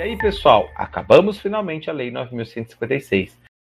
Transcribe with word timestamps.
E 0.00 0.02
aí, 0.02 0.16
pessoal, 0.16 0.70
acabamos 0.74 1.38
finalmente 1.38 1.90
a 1.90 1.92
Lei 1.92 2.10
9.156. 2.10 3.32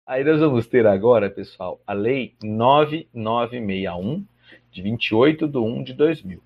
Aí 0.06 0.22
nós 0.22 0.38
vamos 0.38 0.66
ter 0.66 0.86
agora, 0.86 1.30
pessoal, 1.30 1.80
a 1.86 1.94
Lei 1.94 2.34
9961, 2.44 4.26
de 4.70 4.82
28 4.82 5.48
de 5.48 5.56
1 5.56 5.82
de 5.82 5.94
2000. 5.94 6.42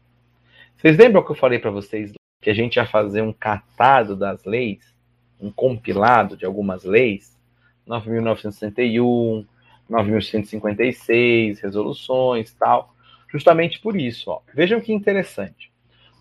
Vocês 0.77 0.97
lembram 0.97 1.25
que 1.25 1.33
eu 1.33 1.35
falei 1.35 1.59
para 1.59 1.73
vocês 1.73 2.13
que 2.41 2.51
a 2.51 2.55
gente 2.55 2.77
ia 2.77 2.87
fazer 2.87 3.21
um 3.23 3.33
catado 3.33 4.15
das 4.15 4.45
leis, 4.45 4.95
um 5.41 5.51
compilado 5.51 6.37
de 6.37 6.47
algumas 6.47 6.85
leis? 6.85 7.37
9.961, 7.85 9.45
9.156, 9.91 11.61
resoluções 11.61 12.55
tal. 12.55 12.95
Justamente 13.29 13.81
por 13.81 14.01
isso, 14.01 14.31
ó. 14.31 14.41
Vejam 14.55 14.81
que 14.81 14.93
interessante. 14.93 15.73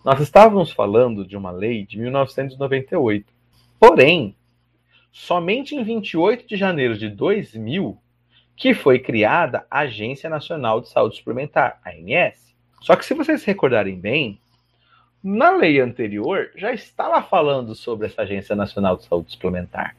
Nós 0.04 0.18
estávamos 0.18 0.72
falando 0.72 1.24
de 1.24 1.36
uma 1.36 1.52
lei 1.52 1.86
de 1.86 2.00
1998 2.00 3.33
Porém, 3.86 4.34
somente 5.12 5.76
em 5.76 5.84
28 5.84 6.48
de 6.48 6.56
janeiro 6.56 6.96
de 6.96 7.10
2000 7.10 7.98
que 8.56 8.72
foi 8.72 8.98
criada 8.98 9.66
a 9.70 9.80
Agência 9.80 10.30
Nacional 10.30 10.80
de 10.80 10.88
Saúde 10.88 11.18
Suplementar, 11.18 11.82
ANS. 11.84 12.56
Só 12.80 12.96
que 12.96 13.04
se 13.04 13.12
vocês 13.12 13.42
se 13.42 13.46
recordarem 13.46 14.00
bem, 14.00 14.40
na 15.22 15.50
lei 15.50 15.80
anterior 15.80 16.50
já 16.56 16.72
estava 16.72 17.20
falando 17.20 17.74
sobre 17.74 18.06
essa 18.06 18.22
Agência 18.22 18.56
Nacional 18.56 18.96
de 18.96 19.04
Saúde 19.04 19.32
Suplementar. 19.32 19.94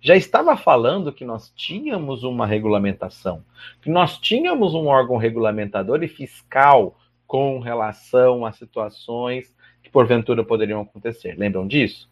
Já 0.00 0.16
estava 0.16 0.56
falando 0.56 1.12
que 1.12 1.26
nós 1.26 1.52
tínhamos 1.54 2.24
uma 2.24 2.46
regulamentação, 2.46 3.44
que 3.82 3.90
nós 3.90 4.16
tínhamos 4.16 4.72
um 4.72 4.86
órgão 4.86 5.18
regulamentador 5.18 6.02
e 6.02 6.08
fiscal 6.08 6.98
com 7.26 7.58
relação 7.58 8.46
a 8.46 8.52
situações 8.52 9.54
que 9.82 9.90
porventura 9.90 10.42
poderiam 10.42 10.80
acontecer. 10.80 11.34
Lembram 11.36 11.68
disso? 11.68 12.10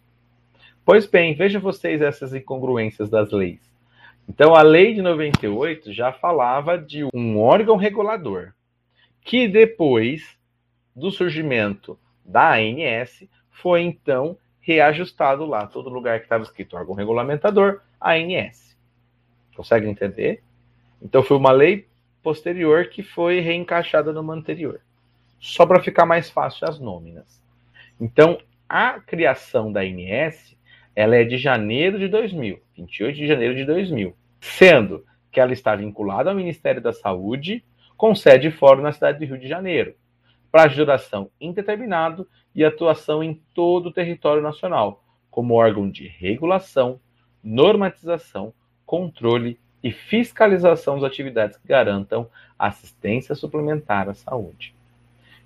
Pois 0.83 1.05
bem, 1.05 1.35
vejam 1.35 1.61
vocês 1.61 2.01
essas 2.01 2.33
incongruências 2.33 3.09
das 3.09 3.31
leis. 3.31 3.59
Então, 4.27 4.55
a 4.55 4.63
lei 4.63 4.95
de 4.95 5.01
98 5.01 5.93
já 5.93 6.11
falava 6.11 6.77
de 6.77 7.05
um 7.13 7.39
órgão 7.39 7.75
regulador, 7.75 8.53
que 9.21 9.47
depois 9.47 10.37
do 10.95 11.11
surgimento 11.11 11.99
da 12.25 12.55
ANS, 12.55 13.27
foi 13.51 13.81
então 13.81 14.37
reajustado 14.59 15.45
lá, 15.45 15.67
todo 15.67 15.89
lugar 15.89 16.19
que 16.19 16.25
estava 16.25 16.43
escrito 16.43 16.75
órgão 16.75 16.95
regulamentador, 16.95 17.81
ANS. 17.99 18.75
Consegue 19.55 19.87
entender? 19.87 20.41
Então, 21.01 21.21
foi 21.21 21.37
uma 21.37 21.51
lei 21.51 21.87
posterior 22.23 22.87
que 22.87 23.03
foi 23.03 23.39
reencaixada 23.39 24.11
numa 24.11 24.33
anterior, 24.33 24.81
só 25.39 25.65
para 25.65 25.83
ficar 25.83 26.05
mais 26.07 26.29
fácil 26.29 26.67
as 26.67 26.79
nóminas. 26.79 27.39
Então, 27.99 28.39
a 28.67 28.99
criação 28.99 29.71
da 29.71 29.81
ANS 29.81 30.55
ela 30.95 31.15
é 31.15 31.23
de 31.23 31.37
janeiro 31.37 31.97
de 31.97 32.07
2000, 32.07 32.59
28 32.75 33.15
de 33.15 33.27
janeiro 33.27 33.55
de 33.55 33.65
2000, 33.65 34.15
sendo 34.39 35.05
que 35.31 35.39
ela 35.39 35.53
está 35.53 35.75
vinculada 35.75 36.29
ao 36.29 36.35
Ministério 36.35 36.81
da 36.81 36.91
Saúde, 36.91 37.63
com 37.95 38.13
sede 38.13 38.51
fora 38.51 38.81
na 38.81 38.91
cidade 38.91 39.19
do 39.19 39.25
Rio 39.25 39.39
de 39.39 39.47
Janeiro, 39.47 39.95
para 40.51 40.73
duração 40.73 41.29
indeterminado 41.39 42.27
e 42.53 42.65
atuação 42.65 43.23
em 43.23 43.41
todo 43.53 43.87
o 43.87 43.93
território 43.93 44.43
nacional, 44.43 45.03
como 45.29 45.53
órgão 45.53 45.89
de 45.89 46.07
regulação, 46.07 46.99
normatização, 47.41 48.53
controle 48.85 49.57
e 49.81 49.91
fiscalização 49.91 50.95
das 50.95 51.09
atividades 51.09 51.57
que 51.57 51.67
garantam 51.67 52.29
assistência 52.59 53.33
suplementar 53.33 54.09
à 54.09 54.13
saúde. 54.13 54.75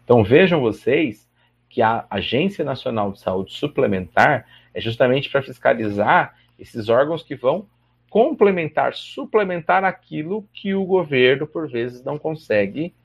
Então 0.03 0.23
vejam 0.23 0.59
vocês 0.59 1.27
que 1.75 1.81
a 1.81 2.05
Agência 2.09 2.63
Nacional 2.63 3.11
de 3.11 3.19
Saúde 3.19 3.51
Suplementar 3.51 4.47
é 4.73 4.79
justamente 4.79 5.29
para 5.29 5.41
fiscalizar 5.41 6.33
esses 6.57 6.87
órgãos 6.87 7.21
que 7.21 7.35
vão 7.35 7.67
complementar, 8.09 8.93
suplementar 8.93 9.83
aquilo 9.83 10.47
que 10.53 10.73
o 10.73 10.85
governo, 10.85 11.45
por 11.45 11.69
vezes, 11.69 12.01
não 12.01 12.17
consegue 12.17 12.95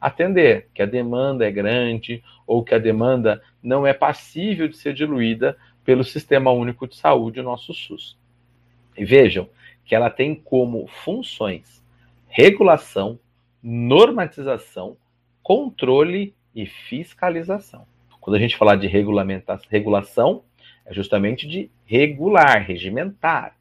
atender, 0.00 0.66
que 0.74 0.82
a 0.82 0.86
demanda 0.86 1.46
é 1.46 1.52
grande 1.52 2.20
ou 2.44 2.64
que 2.64 2.74
a 2.74 2.80
demanda 2.80 3.40
não 3.62 3.86
é 3.86 3.94
passível 3.94 4.66
de 4.66 4.76
ser 4.76 4.92
diluída 4.92 5.56
pelo 5.84 6.02
Sistema 6.02 6.50
Único 6.50 6.88
de 6.88 6.96
Saúde, 6.96 7.38
o 7.38 7.44
nosso 7.44 7.72
SUS. 7.72 8.18
E 8.98 9.04
vejam 9.04 9.48
que 9.84 9.94
ela 9.94 10.10
tem 10.10 10.34
como 10.34 10.88
funções 10.88 11.80
regulação, 12.26 13.20
normatização, 13.62 14.96
controle 15.44 16.34
e 16.52 16.66
fiscalização. 16.66 17.86
Quando 18.26 18.38
a 18.38 18.40
gente 18.40 18.56
falar 18.56 18.74
de 18.74 18.88
regulação, 18.88 20.42
é 20.84 20.92
justamente 20.92 21.46
de 21.46 21.70
regular, 21.84 22.60
regimentar, 22.66 23.56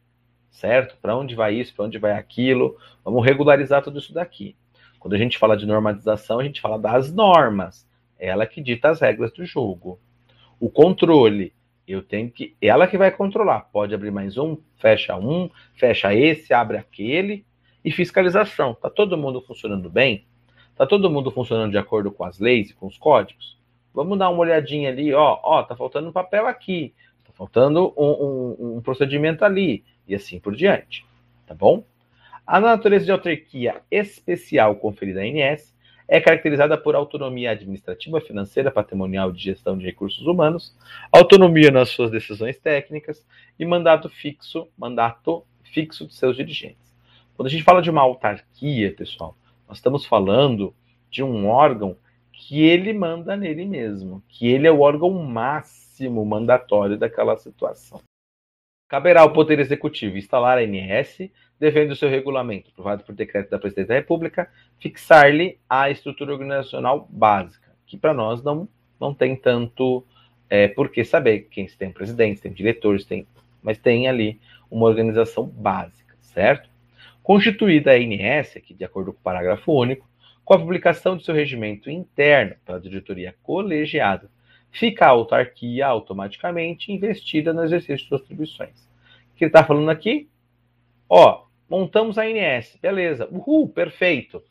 certo? 0.50 0.98
Para 1.00 1.16
onde 1.16 1.36
vai 1.36 1.54
isso, 1.54 1.76
para 1.76 1.86
onde 1.86 2.00
vai 2.00 2.14
aquilo? 2.14 2.76
Vamos 3.04 3.24
regularizar 3.24 3.84
tudo 3.84 4.00
isso 4.00 4.12
daqui. 4.12 4.56
Quando 4.98 5.14
a 5.14 5.20
gente 5.20 5.38
fala 5.38 5.56
de 5.56 5.68
normalização, 5.68 6.40
a 6.40 6.44
gente 6.44 6.62
fala 6.62 6.80
das 6.80 7.14
normas. 7.14 7.88
Ela 8.18 8.48
que 8.48 8.60
dita 8.60 8.90
as 8.90 9.00
regras 9.00 9.32
do 9.32 9.46
jogo. 9.46 10.00
O 10.60 10.68
controle, 10.68 11.54
eu 11.88 12.02
tenho 12.02 12.32
que. 12.32 12.56
Ela 12.60 12.88
que 12.88 12.98
vai 12.98 13.12
controlar. 13.12 13.70
Pode 13.72 13.94
abrir 13.94 14.10
mais 14.10 14.36
um, 14.36 14.58
fecha 14.78 15.16
um, 15.16 15.48
fecha 15.76 16.12
esse, 16.12 16.56
abre 16.56 16.78
aquele. 16.78 17.46
E 17.84 17.92
fiscalização. 17.92 18.72
Está 18.72 18.90
todo 18.90 19.16
mundo 19.16 19.44
funcionando 19.44 19.92
bem? 19.92 20.26
Está 20.72 20.88
todo 20.88 21.08
mundo 21.08 21.30
funcionando 21.30 21.70
de 21.70 21.78
acordo 21.78 22.12
com 22.12 22.24
as 22.24 22.40
leis 22.40 22.72
e 22.72 22.74
com 22.74 22.88
os 22.88 22.98
códigos? 22.98 23.55
Vamos 23.96 24.20
dar 24.20 24.30
uma 24.30 24.40
olhadinha 24.40 24.90
ali, 24.90 25.14
ó, 25.14 25.40
ó, 25.42 25.64
tá 25.64 25.76
faltando 25.76 26.10
um 26.10 26.12
papel 26.12 26.46
aqui 26.46 26.94
faltando 27.36 27.94
um, 27.98 28.06
um, 28.06 28.78
um 28.78 28.82
procedimento 28.82 29.46
ali, 29.46 29.84
e 30.08 30.16
assim 30.16 30.40
por 30.40 30.56
diante, 30.56 31.06
tá 31.46 31.54
bom? 31.54 31.84
A 32.48 32.60
natureza 32.60 33.06
de 33.06 33.12
autarquia 33.12 33.82
especial 33.92 34.76
conferida 34.76 35.22
à 35.22 35.24
ANS 35.24 35.76
é 36.08 36.22
caracterizada 36.22 36.78
por 36.78 36.96
autonomia 36.96 37.52
administrativa, 37.52 38.22
financeira, 38.22 38.72
patrimonial 38.72 39.32
de 39.32 39.42
gestão 39.42 39.78
de 39.78 39.86
recursos 39.86 40.26
humanos, 40.26 40.76
autonomia 41.12 41.72
nas 41.72 41.90
suas 41.90 42.12
decisões 42.12 42.58
técnicas 42.60 43.26
e 43.58 43.66
mandato 43.66 44.08
fixo, 44.08 44.68
mandato 44.78 45.44
fixo 45.64 46.06
de 46.06 46.14
seus 46.14 46.38
dirigentes. 46.38 46.96
Quando 47.36 47.48
a 47.48 47.52
gente 47.52 47.64
fala 47.64 47.82
de 47.82 47.90
uma 47.90 48.02
autarquia, 48.02 48.94
pessoal, 48.94 49.36
nós 49.68 49.78
estamos 49.78 50.06
falando 50.06 50.74
de 51.10 51.24
um 51.24 51.48
órgão 51.48 51.98
que 52.48 52.62
ele 52.62 52.94
manda 52.94 53.36
nele 53.36 53.66
mesmo, 53.66 54.22
que 54.30 54.48
ele 54.48 54.68
é 54.68 54.72
o 54.72 54.82
órgão 54.82 55.10
máximo 55.10 56.24
mandatório 56.24 56.96
daquela 56.96 57.36
situação. 57.38 58.00
Caberá 58.88 59.22
ao 59.22 59.34
Poder 59.34 59.58
Executivo 59.58 60.16
instalar 60.16 60.60
a 60.60 60.62
ANS, 60.62 61.32
devendo 61.60 61.96
seu 61.96 62.08
regulamento, 62.08 62.70
aprovado 62.70 63.04
por 63.04 63.16
decreto 63.16 63.50
da 63.50 63.58
Presidência 63.58 63.88
da 63.88 63.96
República, 63.96 64.48
fixar-lhe 64.78 65.58
a 65.68 65.90
estrutura 65.90 66.34
organizacional 66.34 67.08
básica, 67.10 67.76
que 67.88 67.98
para 67.98 68.14
nós 68.14 68.44
não, 68.44 68.70
não 69.02 69.12
tem 69.12 69.36
tanto 69.36 70.06
é, 70.48 70.68
por 70.68 70.90
que 70.90 71.04
saber 71.04 71.48
quem 71.50 71.66
tem 71.66 71.92
presidentes, 71.92 72.44
tem 72.44 72.54
diretores, 72.54 73.06
tem, 73.06 73.26
mas 73.64 73.80
tem 73.80 74.08
ali 74.08 74.40
uma 74.70 74.86
organização 74.86 75.48
básica, 75.48 76.16
certo? 76.22 76.70
Constituída 77.24 77.92
a 77.92 77.96
ANS, 77.96 78.56
aqui 78.56 78.76
de 78.76 78.86
acordo 78.86 79.12
com 79.12 79.20
o 79.20 79.24
parágrafo 79.24 79.72
único, 79.72 80.08
com 80.46 80.54
a 80.54 80.60
publicação 80.60 81.18
de 81.18 81.26
seu 81.26 81.34
regimento 81.34 81.90
interno 81.90 82.56
pela 82.64 82.80
diretoria 82.80 83.36
colegiada 83.42 84.30
fica 84.76 85.06
a 85.06 85.10
autarquia 85.10 85.88
automaticamente 85.88 86.92
investida 86.92 87.52
no 87.52 87.64
exercício 87.64 87.98
de 87.98 88.08
suas 88.08 88.22
atribuições. 88.22 88.88
O 89.34 89.38
que 89.38 89.46
ele 89.46 89.50
está 89.50 89.64
falando 89.64 89.90
aqui? 89.90 90.30
Ó, 91.10 91.46
montamos 91.70 92.18
a 92.18 92.24
ANS, 92.24 92.78
beleza, 92.82 93.28
uhul, 93.32 93.70
perfeito. 93.70 94.44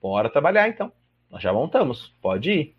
Bora 0.00 0.28
trabalhar 0.28 0.68
então. 0.68 0.92
Nós 1.30 1.42
já 1.42 1.52
montamos, 1.52 2.14
pode 2.20 2.50
ir. 2.50 2.76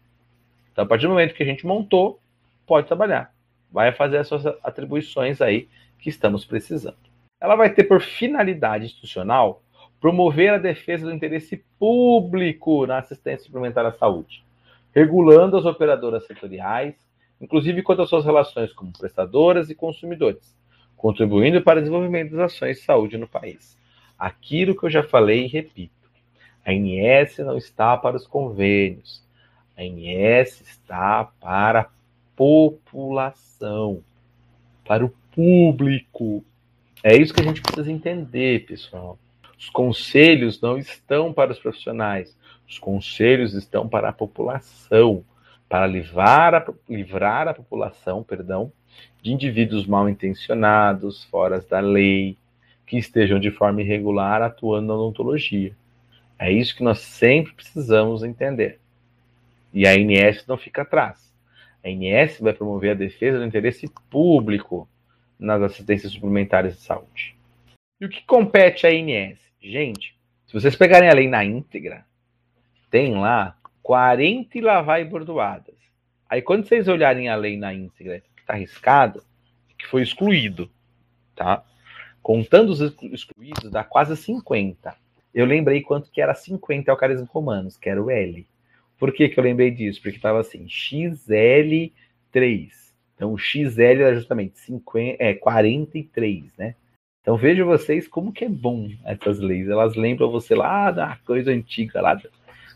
Então, 0.72 0.86
a 0.86 0.88
partir 0.88 1.04
do 1.04 1.10
momento 1.10 1.34
que 1.34 1.44
a 1.44 1.46
gente 1.46 1.66
montou, 1.66 2.20
pode 2.66 2.88
trabalhar. 2.88 3.34
Vai 3.72 3.92
fazer 3.92 4.18
as 4.18 4.28
suas 4.28 4.46
atribuições 4.64 5.42
aí 5.42 5.68
que 5.98 6.10
estamos 6.10 6.46
precisando. 6.46 6.98
Ela 7.42 7.56
vai 7.56 7.72
ter 7.72 7.86
por 7.86 8.02
finalidade 8.02 8.86
institucional 8.86 9.63
promover 10.04 10.54
a 10.54 10.58
defesa 10.58 11.06
do 11.08 11.16
interesse 11.16 11.64
público 11.80 12.86
na 12.86 12.98
assistência 13.00 13.46
suplementar 13.46 13.86
à 13.86 13.94
saúde 13.94 14.44
regulando 14.94 15.58
as 15.58 15.66
operadoras 15.66 16.26
setoriais, 16.26 16.96
inclusive 17.42 17.82
quanto 17.82 18.04
às 18.04 18.10
suas 18.10 18.24
relações 18.24 18.72
como 18.72 18.94
prestadoras 18.94 19.70
e 19.70 19.76
consumidores, 19.76 20.56
contribuindo 20.96 21.62
para 21.62 21.80
o 21.80 21.82
desenvolvimento 21.82 22.32
das 22.32 22.54
ações 22.54 22.78
de 22.78 22.84
saúde 22.84 23.18
no 23.18 23.28
país. 23.28 23.78
Aquilo 24.18 24.78
que 24.78 24.86
eu 24.86 24.90
já 24.90 25.04
falei 25.04 25.46
e 25.46 25.48
repito: 25.48 25.92
a 26.64 26.72
INS 26.72 27.40
não 27.40 27.58
está 27.58 27.98
para 27.98 28.16
os 28.16 28.28
convênios, 28.28 29.24
a 29.76 29.84
INS 29.84 30.62
está 30.62 31.26
para 31.42 31.82
a 31.82 31.88
população, 32.36 34.04
para 34.86 35.04
o 35.04 35.14
público. 35.34 36.46
É 37.04 37.18
isso 37.18 37.34
que 37.34 37.42
a 37.42 37.46
gente 37.46 37.62
precisa 37.62 37.92
entender, 37.92 38.66
pessoal. 38.66 39.18
Os 39.64 39.70
conselhos 39.70 40.60
não 40.60 40.78
estão 40.78 41.32
para 41.32 41.54
os 41.54 41.58
profissionais, 41.58 42.38
os 42.68 42.78
conselhos 42.78 43.54
estão 43.54 43.88
para 43.88 44.10
a 44.10 44.14
população, 44.14 45.24
para 45.70 45.88
livrar 45.88 46.54
a, 46.54 46.66
livrar 46.90 47.48
a 47.48 47.54
população, 47.54 48.22
perdão, 48.24 48.74
de 49.22 49.32
indivíduos 49.32 49.88
mal 49.88 50.10
intencionados, 50.10 51.24
fora 51.24 51.62
da 51.62 51.80
lei, 51.80 52.38
que 52.86 52.98
estejam 52.98 53.40
de 53.40 53.52
forma 53.52 53.82
irregular 53.82 54.42
atuando 54.42 54.88
na 54.88 54.96
odontologia. 54.96 55.74
É 56.38 56.52
isso 56.52 56.76
que 56.76 56.84
nós 56.84 57.00
sempre 57.00 57.54
precisamos 57.54 58.22
entender. 58.22 58.82
E 59.74 59.88
a 59.88 59.96
INS 59.96 60.46
não 60.46 60.58
fica 60.58 60.82
atrás. 60.82 61.34
A 61.82 61.90
INS 61.90 62.38
vai 62.42 62.52
promover 62.52 62.92
a 62.92 62.96
defesa 62.96 63.40
do 63.40 63.46
interesse 63.46 63.90
público 64.10 64.90
nas 65.40 65.62
assistências 65.62 66.12
suplementares 66.12 66.76
de 66.76 66.82
saúde. 66.82 67.38
E 68.02 68.06
o 68.06 68.10
que 68.10 68.26
compete 68.26 68.86
à 68.86 68.92
INS? 68.92 69.44
Gente, 69.64 70.14
se 70.46 70.52
vocês 70.52 70.76
pegarem 70.76 71.10
a 71.10 71.14
lei 71.14 71.30
na 71.30 71.46
íntegra, 71.46 72.06
tem 72.92 73.16
lá 73.16 73.58
40 73.82 74.58
e 74.58 74.62
lá 74.62 74.82
vai 74.82 75.06
bordoadas. 75.06 75.76
Aí 76.30 76.42
quando 76.42 76.68
vocês 76.68 76.90
olharem 76.90 77.30
a 77.30 77.36
lei 77.36 77.56
na 77.56 77.74
íntegra, 77.74 78.20
que 78.20 78.42
está 78.42 78.54
arriscado, 78.54 79.24
que 79.78 79.88
foi 79.88 80.02
excluído, 80.02 80.70
tá? 81.34 81.64
Contando 82.22 82.72
os 82.72 82.82
excluídos, 82.82 83.72
dá 83.72 83.86
quase 83.86 84.18
50. 84.18 84.94
Eu 85.34 85.46
lembrei 85.46 85.82
quanto 85.82 86.12
que 86.12 86.22
era 86.22 86.36
50 86.36 86.92
alcarismos 86.92 87.30
romanos, 87.30 87.78
que 87.78 87.90
era 87.90 88.04
o 88.04 88.12
L. 88.12 88.46
Por 89.00 89.14
que, 89.14 89.30
que 89.30 89.40
eu 89.40 89.44
lembrei 89.44 89.72
disso? 89.72 90.02
Porque 90.02 90.18
estava 90.18 90.42
assim, 90.42 90.66
XL3. 90.66 91.92
Então 93.16 93.32
o 93.32 93.38
XL 93.38 93.80
era 93.80 94.14
justamente 94.14 94.60
50, 94.60 95.24
é, 95.24 95.34
43, 95.34 96.54
né? 96.58 96.76
Então 97.24 97.38
vejam 97.38 97.66
vocês 97.66 98.06
como 98.06 98.34
que 98.34 98.44
é 98.44 98.50
bom 98.50 98.92
essas 99.06 99.40
leis. 99.40 99.70
Elas 99.70 99.96
lembram 99.96 100.30
você 100.30 100.54
lá 100.54 100.92
da 100.92 101.18
coisa 101.26 101.52
antiga, 101.52 102.02
lá 102.02 102.22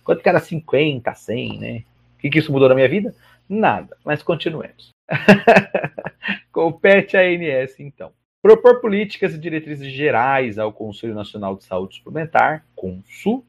quanto 0.05 0.23
que 0.23 0.29
era 0.29 0.39
50, 0.39 1.13
100, 1.13 1.59
né? 1.59 1.83
O 2.15 2.19
que, 2.19 2.29
que 2.29 2.39
isso 2.39 2.51
mudou 2.51 2.69
na 2.69 2.75
minha 2.75 2.87
vida? 2.87 3.13
Nada, 3.47 3.95
mas 4.05 4.23
continuemos. 4.23 4.89
Compete 6.51 7.17
a 7.17 7.21
ANS, 7.21 7.77
então. 7.77 8.13
Propor 8.41 8.79
políticas 8.79 9.33
e 9.33 9.37
diretrizes 9.37 9.91
gerais 9.91 10.57
ao 10.57 10.71
Conselho 10.71 11.13
Nacional 11.13 11.57
de 11.57 11.65
Saúde 11.65 11.97
Suplementar, 11.97 12.65
CONSU, 12.73 13.43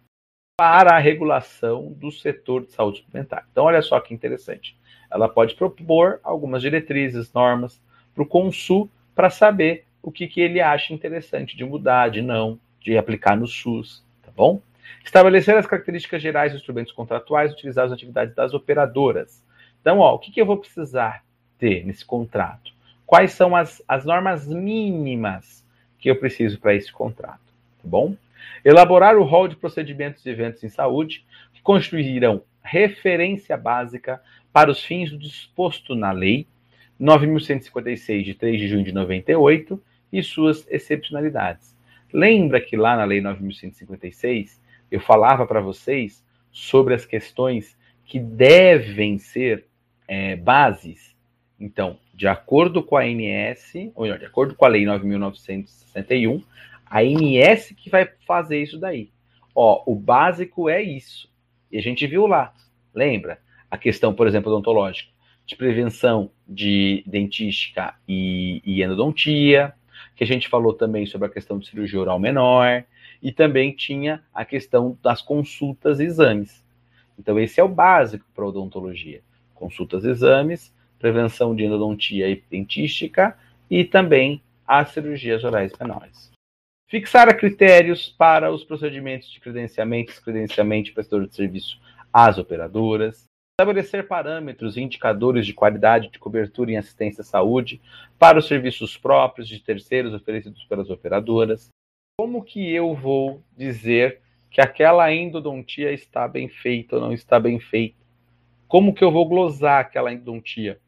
para 0.58 0.96
a 0.96 0.98
regulação 0.98 1.92
do 1.92 2.10
setor 2.10 2.64
de 2.64 2.72
saúde 2.72 2.98
suplementar. 2.98 3.46
Então, 3.52 3.64
olha 3.64 3.80
só 3.80 4.00
que 4.00 4.12
interessante. 4.12 4.76
Ela 5.08 5.28
pode 5.28 5.54
propor 5.54 6.18
algumas 6.24 6.60
diretrizes, 6.60 7.32
normas 7.32 7.80
para 8.12 8.24
o 8.24 8.26
Consul 8.26 8.90
para 9.14 9.30
saber 9.30 9.84
o 10.08 10.12
que, 10.12 10.26
que 10.26 10.40
ele 10.40 10.58
acha 10.58 10.94
interessante 10.94 11.54
de 11.54 11.64
mudar, 11.66 12.08
de 12.08 12.22
não, 12.22 12.58
de 12.80 12.96
aplicar 12.96 13.36
no 13.36 13.46
SUS, 13.46 14.02
tá 14.22 14.30
bom? 14.34 14.62
Estabelecer 15.04 15.54
as 15.54 15.66
características 15.66 16.22
gerais 16.22 16.52
dos 16.52 16.62
instrumentos 16.62 16.92
contratuais 16.92 17.52
utilizados 17.52 17.90
nas 17.90 17.98
atividades 17.98 18.34
das 18.34 18.54
operadoras. 18.54 19.44
Então, 19.82 19.98
ó, 19.98 20.14
o 20.14 20.18
que, 20.18 20.32
que 20.32 20.40
eu 20.40 20.46
vou 20.46 20.56
precisar 20.56 21.22
ter 21.58 21.84
nesse 21.84 22.06
contrato? 22.06 22.72
Quais 23.04 23.32
são 23.32 23.54
as, 23.54 23.82
as 23.86 24.06
normas 24.06 24.48
mínimas 24.48 25.62
que 25.98 26.10
eu 26.10 26.16
preciso 26.16 26.58
para 26.58 26.74
esse 26.74 26.90
contrato, 26.90 27.52
tá 27.82 27.84
bom? 27.84 28.16
Elaborar 28.64 29.14
o 29.14 29.24
rol 29.24 29.46
de 29.46 29.56
procedimentos 29.56 30.24
e 30.24 30.30
eventos 30.30 30.64
em 30.64 30.70
saúde 30.70 31.22
que 31.52 31.60
constituirão 31.60 32.42
referência 32.62 33.58
básica 33.58 34.22
para 34.50 34.70
os 34.70 34.82
fins 34.82 35.10
do 35.10 35.18
disposto 35.18 35.94
na 35.94 36.12
Lei 36.12 36.46
9.156, 36.98 38.24
de 38.24 38.34
3 38.34 38.58
de 38.58 38.68
junho 38.68 38.84
de 38.84 38.92
98, 38.92 39.80
e 40.12 40.22
suas 40.22 40.66
excepcionalidades. 40.68 41.76
Lembra 42.12 42.60
que 42.60 42.76
lá 42.76 42.96
na 42.96 43.04
Lei 43.04 43.20
9.156 43.20 44.58
eu 44.90 45.00
falava 45.00 45.46
para 45.46 45.60
vocês 45.60 46.24
sobre 46.50 46.94
as 46.94 47.04
questões 47.04 47.76
que 48.04 48.18
devem 48.18 49.18
ser 49.18 49.66
é, 50.06 50.34
bases. 50.36 51.14
Então, 51.60 51.98
de 52.14 52.26
acordo 52.26 52.82
com 52.82 52.96
a 52.96 53.02
ANS, 53.02 53.74
ou 53.94 54.04
melhor, 54.04 54.18
de 54.18 54.24
acordo 54.24 54.54
com 54.54 54.64
a 54.64 54.68
Lei 54.68 54.84
9.961, 54.84 56.42
a 56.86 57.00
ANS 57.00 57.74
que 57.76 57.90
vai 57.90 58.08
fazer 58.26 58.62
isso 58.62 58.78
daí. 58.78 59.10
Ó, 59.54 59.82
o 59.86 59.94
básico 59.94 60.68
é 60.68 60.82
isso. 60.82 61.30
E 61.70 61.76
a 61.76 61.82
gente 61.82 62.06
viu 62.06 62.26
lá, 62.26 62.54
lembra? 62.94 63.38
A 63.70 63.76
questão, 63.76 64.14
por 64.14 64.26
exemplo, 64.26 64.50
odontológica, 64.50 65.10
de 65.44 65.54
prevenção 65.56 66.30
de 66.46 67.02
dentística 67.06 67.94
e, 68.08 68.62
e 68.64 68.82
endodontia, 68.82 69.74
que 70.18 70.24
a 70.24 70.26
gente 70.26 70.48
falou 70.48 70.74
também 70.74 71.06
sobre 71.06 71.28
a 71.28 71.30
questão 71.30 71.60
de 71.60 71.68
cirurgia 71.68 72.00
oral 72.00 72.18
menor, 72.18 72.82
e 73.22 73.30
também 73.30 73.70
tinha 73.70 74.20
a 74.34 74.44
questão 74.44 74.98
das 75.00 75.22
consultas 75.22 76.00
e 76.00 76.04
exames. 76.04 76.60
Então, 77.16 77.38
esse 77.38 77.60
é 77.60 77.62
o 77.62 77.68
básico 77.68 78.24
para 78.34 78.44
odontologia: 78.44 79.22
consultas 79.54 80.04
e 80.04 80.10
exames, 80.10 80.74
prevenção 80.98 81.54
de 81.54 81.64
endodontia 81.64 82.28
e 82.28 82.42
dentística 82.50 83.38
e 83.70 83.84
também 83.84 84.42
as 84.66 84.90
cirurgias 84.90 85.44
orais 85.44 85.72
menores. 85.78 86.32
Fixar 86.88 87.36
critérios 87.36 88.08
para 88.08 88.52
os 88.52 88.64
procedimentos 88.64 89.30
de 89.30 89.38
credenciamento 89.38 90.10
e 90.10 90.20
credenciamento 90.20 90.86
de 90.86 90.94
prestador 90.94 91.28
de 91.28 91.34
serviço 91.34 91.80
às 92.12 92.38
operadoras. 92.38 93.24
Estabelecer 93.60 94.06
parâmetros 94.06 94.76
e 94.76 94.80
indicadores 94.80 95.44
de 95.44 95.52
qualidade 95.52 96.10
de 96.10 96.18
cobertura 96.18 96.70
em 96.70 96.76
assistência 96.76 97.22
à 97.22 97.24
saúde 97.24 97.80
para 98.18 98.38
os 98.38 98.46
serviços 98.46 98.96
próprios 98.96 99.48
de 99.48 99.58
terceiros 99.58 100.14
oferecidos 100.14 100.64
pelas 100.64 100.88
operadoras 100.90 101.68
como 102.20 102.42
que 102.42 102.74
eu 102.74 102.96
vou 102.96 103.44
dizer 103.56 104.20
que 104.50 104.60
aquela 104.60 105.14
endodontia 105.14 105.92
está 105.92 106.26
bem 106.26 106.48
feita 106.48 106.96
ou 106.96 107.00
não 107.00 107.12
está 107.12 107.38
bem 107.38 107.60
feita? 107.60 107.96
Como 108.66 108.92
que 108.92 109.04
eu 109.04 109.12
vou 109.12 109.28
glosar 109.28 109.80
aquela 109.82 110.12
endodontia? 110.12 110.80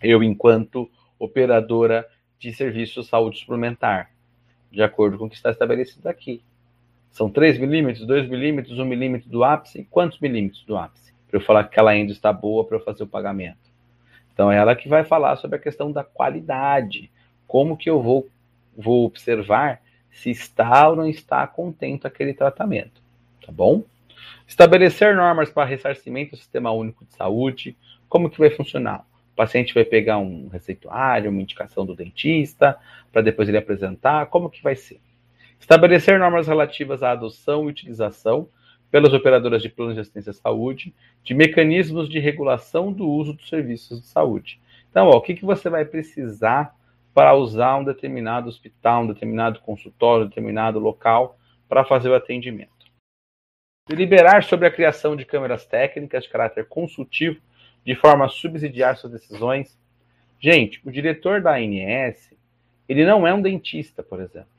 Eu, 0.00 0.22
enquanto 0.22 0.88
operadora 1.18 2.08
de 2.38 2.52
serviço 2.52 3.00
de 3.00 3.08
saúde 3.08 3.40
suplementar, 3.40 4.12
de 4.70 4.84
acordo 4.84 5.18
com 5.18 5.24
o 5.24 5.28
que 5.28 5.34
está 5.34 5.50
estabelecido 5.50 6.08
aqui. 6.08 6.44
São 7.10 7.28
3 7.28 7.58
milímetros, 7.58 8.06
2 8.06 8.28
milímetros, 8.28 8.78
1 8.78 8.84
milímetro 8.84 9.28
do 9.28 9.42
ápice? 9.42 9.84
Quantos 9.90 10.20
milímetros 10.20 10.64
do 10.64 10.76
ápice? 10.76 11.11
Para 11.32 11.40
eu 11.40 11.44
falar 11.46 11.64
que 11.64 11.70
aquela 11.70 11.96
endo 11.96 12.12
está 12.12 12.30
boa 12.30 12.62
para 12.62 12.76
eu 12.76 12.84
fazer 12.84 13.04
o 13.04 13.06
pagamento. 13.06 13.72
Então, 14.34 14.52
é 14.52 14.58
ela 14.58 14.76
que 14.76 14.86
vai 14.86 15.02
falar 15.02 15.36
sobre 15.36 15.56
a 15.56 15.58
questão 15.58 15.90
da 15.90 16.04
qualidade. 16.04 17.10
Como 17.46 17.74
que 17.74 17.88
eu 17.88 18.02
vou, 18.02 18.28
vou 18.76 19.06
observar 19.06 19.80
se 20.10 20.28
está 20.28 20.90
ou 20.90 20.94
não 20.94 21.08
está 21.08 21.46
contento 21.46 22.06
aquele 22.06 22.34
tratamento, 22.34 23.00
tá 23.46 23.50
bom? 23.50 23.82
Estabelecer 24.46 25.16
normas 25.16 25.48
para 25.48 25.64
ressarcimento 25.64 26.32
do 26.32 26.36
Sistema 26.36 26.70
Único 26.70 27.06
de 27.06 27.14
Saúde, 27.14 27.74
como 28.10 28.28
que 28.28 28.38
vai 28.38 28.50
funcionar? 28.50 29.06
O 29.32 29.34
paciente 29.34 29.72
vai 29.72 29.86
pegar 29.86 30.18
um 30.18 30.48
receituário, 30.48 31.30
uma 31.30 31.40
indicação 31.40 31.86
do 31.86 31.96
dentista, 31.96 32.78
para 33.10 33.22
depois 33.22 33.48
ele 33.48 33.56
apresentar, 33.56 34.26
como 34.26 34.50
que 34.50 34.62
vai 34.62 34.76
ser? 34.76 35.00
Estabelecer 35.58 36.18
normas 36.18 36.46
relativas 36.46 37.02
à 37.02 37.12
adoção 37.12 37.64
e 37.64 37.70
utilização 37.70 38.46
pelas 38.92 39.14
operadoras 39.14 39.62
de 39.62 39.70
planos 39.70 39.94
de 39.94 40.00
assistência 40.00 40.30
à 40.30 40.34
saúde 40.34 40.94
de 41.24 41.32
mecanismos 41.32 42.10
de 42.10 42.18
regulação 42.18 42.92
do 42.92 43.08
uso 43.08 43.32
dos 43.32 43.48
serviços 43.48 44.02
de 44.02 44.06
saúde. 44.06 44.60
Então, 44.90 45.08
ó, 45.08 45.16
o 45.16 45.22
que, 45.22 45.34
que 45.34 45.46
você 45.46 45.70
vai 45.70 45.86
precisar 45.86 46.76
para 47.14 47.34
usar 47.34 47.78
um 47.78 47.84
determinado 47.84 48.50
hospital, 48.50 49.02
um 49.02 49.06
determinado 49.06 49.60
consultório, 49.60 50.26
um 50.26 50.28
determinado 50.28 50.78
local 50.78 51.38
para 51.68 51.84
fazer 51.84 52.10
o 52.10 52.14
atendimento. 52.14 52.70
Deliberar 53.88 54.44
sobre 54.44 54.66
a 54.66 54.70
criação 54.70 55.16
de 55.16 55.24
câmeras 55.24 55.64
técnicas 55.64 56.24
de 56.24 56.30
caráter 56.30 56.68
consultivo, 56.68 57.40
de 57.84 57.94
forma 57.94 58.26
a 58.26 58.28
subsidiar 58.28 58.96
suas 58.96 59.14
decisões. 59.14 59.78
Gente, 60.38 60.80
o 60.84 60.92
diretor 60.92 61.40
da 61.40 61.56
ANS, 61.56 62.34
ele 62.86 63.06
não 63.06 63.26
é 63.26 63.32
um 63.32 63.40
dentista, 63.40 64.02
por 64.02 64.20
exemplo, 64.20 64.52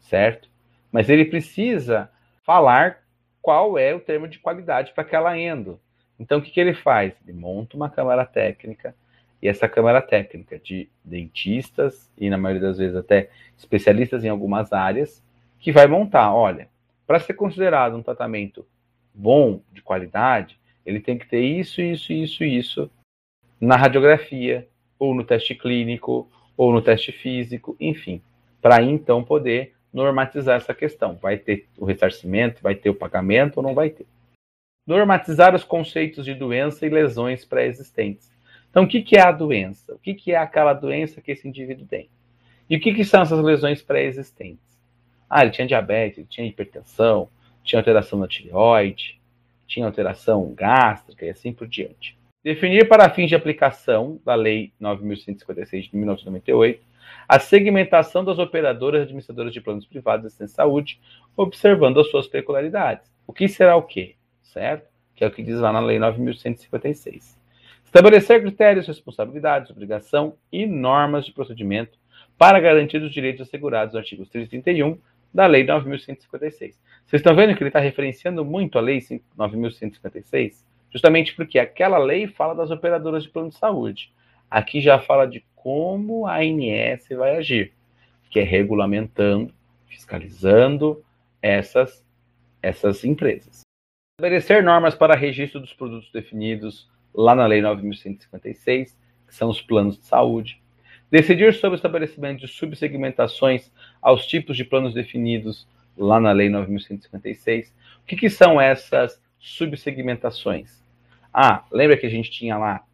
certo? 0.00 0.50
Mas 0.92 1.08
ele 1.08 1.24
precisa 1.24 2.10
falar 2.42 3.03
qual 3.44 3.76
é 3.76 3.94
o 3.94 4.00
termo 4.00 4.26
de 4.26 4.38
qualidade 4.38 4.94
para 4.94 5.02
aquela 5.04 5.38
endo. 5.38 5.78
Então, 6.18 6.38
o 6.38 6.42
que, 6.42 6.50
que 6.50 6.58
ele 6.58 6.72
faz? 6.72 7.12
Ele 7.28 7.36
monta 7.36 7.76
uma 7.76 7.90
câmera 7.90 8.24
técnica, 8.24 8.94
e 9.42 9.46
essa 9.46 9.68
Câmara 9.68 10.00
Técnica 10.00 10.58
de 10.58 10.88
dentistas 11.04 12.10
e, 12.16 12.30
na 12.30 12.38
maioria 12.38 12.68
das 12.68 12.78
vezes, 12.78 12.96
até 12.96 13.28
especialistas 13.58 14.24
em 14.24 14.30
algumas 14.30 14.72
áreas, 14.72 15.22
que 15.58 15.70
vai 15.70 15.86
montar, 15.86 16.34
olha, 16.34 16.70
para 17.06 17.20
ser 17.20 17.34
considerado 17.34 17.94
um 17.94 18.02
tratamento 18.02 18.66
bom, 19.14 19.60
de 19.70 19.82
qualidade, 19.82 20.58
ele 20.86 20.98
tem 20.98 21.18
que 21.18 21.28
ter 21.28 21.42
isso, 21.42 21.82
isso, 21.82 22.14
isso, 22.14 22.44
isso 22.44 22.90
na 23.60 23.76
radiografia, 23.76 24.66
ou 24.98 25.14
no 25.14 25.22
teste 25.22 25.54
clínico, 25.54 26.26
ou 26.56 26.72
no 26.72 26.80
teste 26.80 27.12
físico, 27.12 27.76
enfim, 27.78 28.22
para 28.62 28.82
então 28.82 29.22
poder 29.22 29.73
normatizar 29.94 30.56
essa 30.56 30.74
questão. 30.74 31.14
Vai 31.14 31.38
ter 31.38 31.68
o 31.78 31.84
ressarcimento, 31.84 32.60
vai 32.60 32.74
ter 32.74 32.90
o 32.90 32.94
pagamento 32.94 33.58
ou 33.58 33.62
não 33.62 33.74
vai 33.74 33.90
ter. 33.90 34.06
Normatizar 34.84 35.54
os 35.54 35.62
conceitos 35.62 36.24
de 36.24 36.34
doença 36.34 36.84
e 36.84 36.90
lesões 36.90 37.44
pré-existentes. 37.44 38.30
Então, 38.68 38.82
o 38.82 38.88
que, 38.88 39.00
que 39.02 39.16
é 39.16 39.22
a 39.22 39.30
doença? 39.30 39.94
O 39.94 39.98
que, 39.98 40.12
que 40.12 40.32
é 40.32 40.36
aquela 40.36 40.74
doença 40.74 41.20
que 41.20 41.30
esse 41.30 41.46
indivíduo 41.46 41.86
tem? 41.86 42.10
E 42.68 42.76
o 42.76 42.80
que, 42.80 42.92
que 42.92 43.04
são 43.04 43.22
essas 43.22 43.40
lesões 43.40 43.80
pré-existentes? 43.80 44.64
Ah, 45.30 45.42
ele 45.42 45.52
tinha 45.52 45.66
diabetes, 45.66 46.18
ele 46.18 46.26
tinha 46.28 46.46
hipertensão, 46.46 47.28
tinha 47.62 47.78
alteração 47.78 48.18
na 48.18 48.26
tireoide, 48.26 49.20
tinha 49.66 49.86
alteração 49.86 50.52
gástrica 50.54 51.24
e 51.24 51.30
assim 51.30 51.52
por 51.52 51.68
diante. 51.68 52.18
Definir 52.42 52.88
para 52.88 53.08
fins 53.08 53.28
de 53.28 53.34
aplicação 53.34 54.20
da 54.24 54.34
Lei 54.34 54.72
9.156 54.80 55.90
de 55.90 55.96
1998 55.96 56.82
a 57.28 57.38
segmentação 57.38 58.24
das 58.24 58.38
operadoras 58.38 59.02
administradoras 59.02 59.52
de 59.52 59.60
planos 59.60 59.86
privados 59.86 60.22
de 60.22 60.26
assistência 60.28 60.56
saúde, 60.56 61.00
observando 61.36 62.00
as 62.00 62.10
suas 62.10 62.26
peculiaridades. 62.26 63.10
O 63.26 63.32
que 63.32 63.48
será 63.48 63.76
o 63.76 63.82
quê? 63.82 64.16
Certo? 64.42 64.88
Que 65.14 65.24
é 65.24 65.26
o 65.26 65.30
que 65.30 65.42
diz 65.42 65.58
lá 65.58 65.72
na 65.72 65.80
Lei 65.80 65.98
9.156. 65.98 67.36
Estabelecer 67.84 68.40
critérios, 68.40 68.86
responsabilidades, 68.86 69.70
obrigação 69.70 70.34
e 70.50 70.66
normas 70.66 71.24
de 71.24 71.32
procedimento 71.32 71.98
para 72.36 72.58
garantir 72.58 73.00
os 73.00 73.12
direitos 73.12 73.46
assegurados 73.46 73.94
no 73.94 74.00
artigo 74.00 74.26
331 74.26 74.98
da 75.32 75.46
Lei 75.46 75.64
9.156. 75.64 76.58
Vocês 76.58 76.74
estão 77.12 77.34
vendo 77.34 77.54
que 77.54 77.62
ele 77.62 77.68
está 77.68 77.80
referenciando 77.80 78.44
muito 78.44 78.78
a 78.78 78.80
Lei 78.80 78.98
9.156? 78.98 80.64
Justamente 80.94 81.34
porque 81.34 81.58
aquela 81.58 81.98
lei 81.98 82.28
fala 82.28 82.54
das 82.54 82.70
operadoras 82.70 83.24
de 83.24 83.28
plano 83.28 83.48
de 83.48 83.56
saúde. 83.56 84.12
Aqui 84.48 84.80
já 84.80 84.96
fala 85.00 85.26
de 85.26 85.44
como 85.64 86.26
a 86.26 86.40
ANS 86.40 87.08
vai 87.16 87.38
agir, 87.38 87.72
que 88.28 88.38
é 88.38 88.42
regulamentando, 88.42 89.50
fiscalizando 89.88 91.02
essas, 91.40 92.04
essas 92.60 93.02
empresas. 93.02 93.62
Estabelecer 94.20 94.62
normas 94.62 94.94
para 94.94 95.16
registro 95.16 95.60
dos 95.60 95.72
produtos 95.72 96.12
definidos 96.12 96.86
lá 97.14 97.34
na 97.34 97.46
Lei 97.46 97.62
9.156, 97.62 98.94
que 99.26 99.34
são 99.34 99.48
os 99.48 99.62
planos 99.62 99.96
de 99.96 100.04
saúde. 100.04 100.60
Decidir 101.10 101.54
sobre 101.54 101.76
o 101.76 101.78
estabelecimento 101.78 102.40
de 102.40 102.48
subsegmentações 102.48 103.72
aos 104.02 104.26
tipos 104.26 104.58
de 104.58 104.64
planos 104.64 104.92
definidos 104.92 105.66
lá 105.96 106.20
na 106.20 106.32
Lei 106.32 106.50
9.156. 106.50 107.68
O 108.02 108.06
que, 108.06 108.16
que 108.16 108.28
são 108.28 108.60
essas 108.60 109.18
subsegmentações? 109.38 110.84
Ah, 111.32 111.64
lembra 111.72 111.96
que 111.96 112.04
a 112.04 112.10
gente 112.10 112.30
tinha 112.30 112.58
lá 112.58 112.84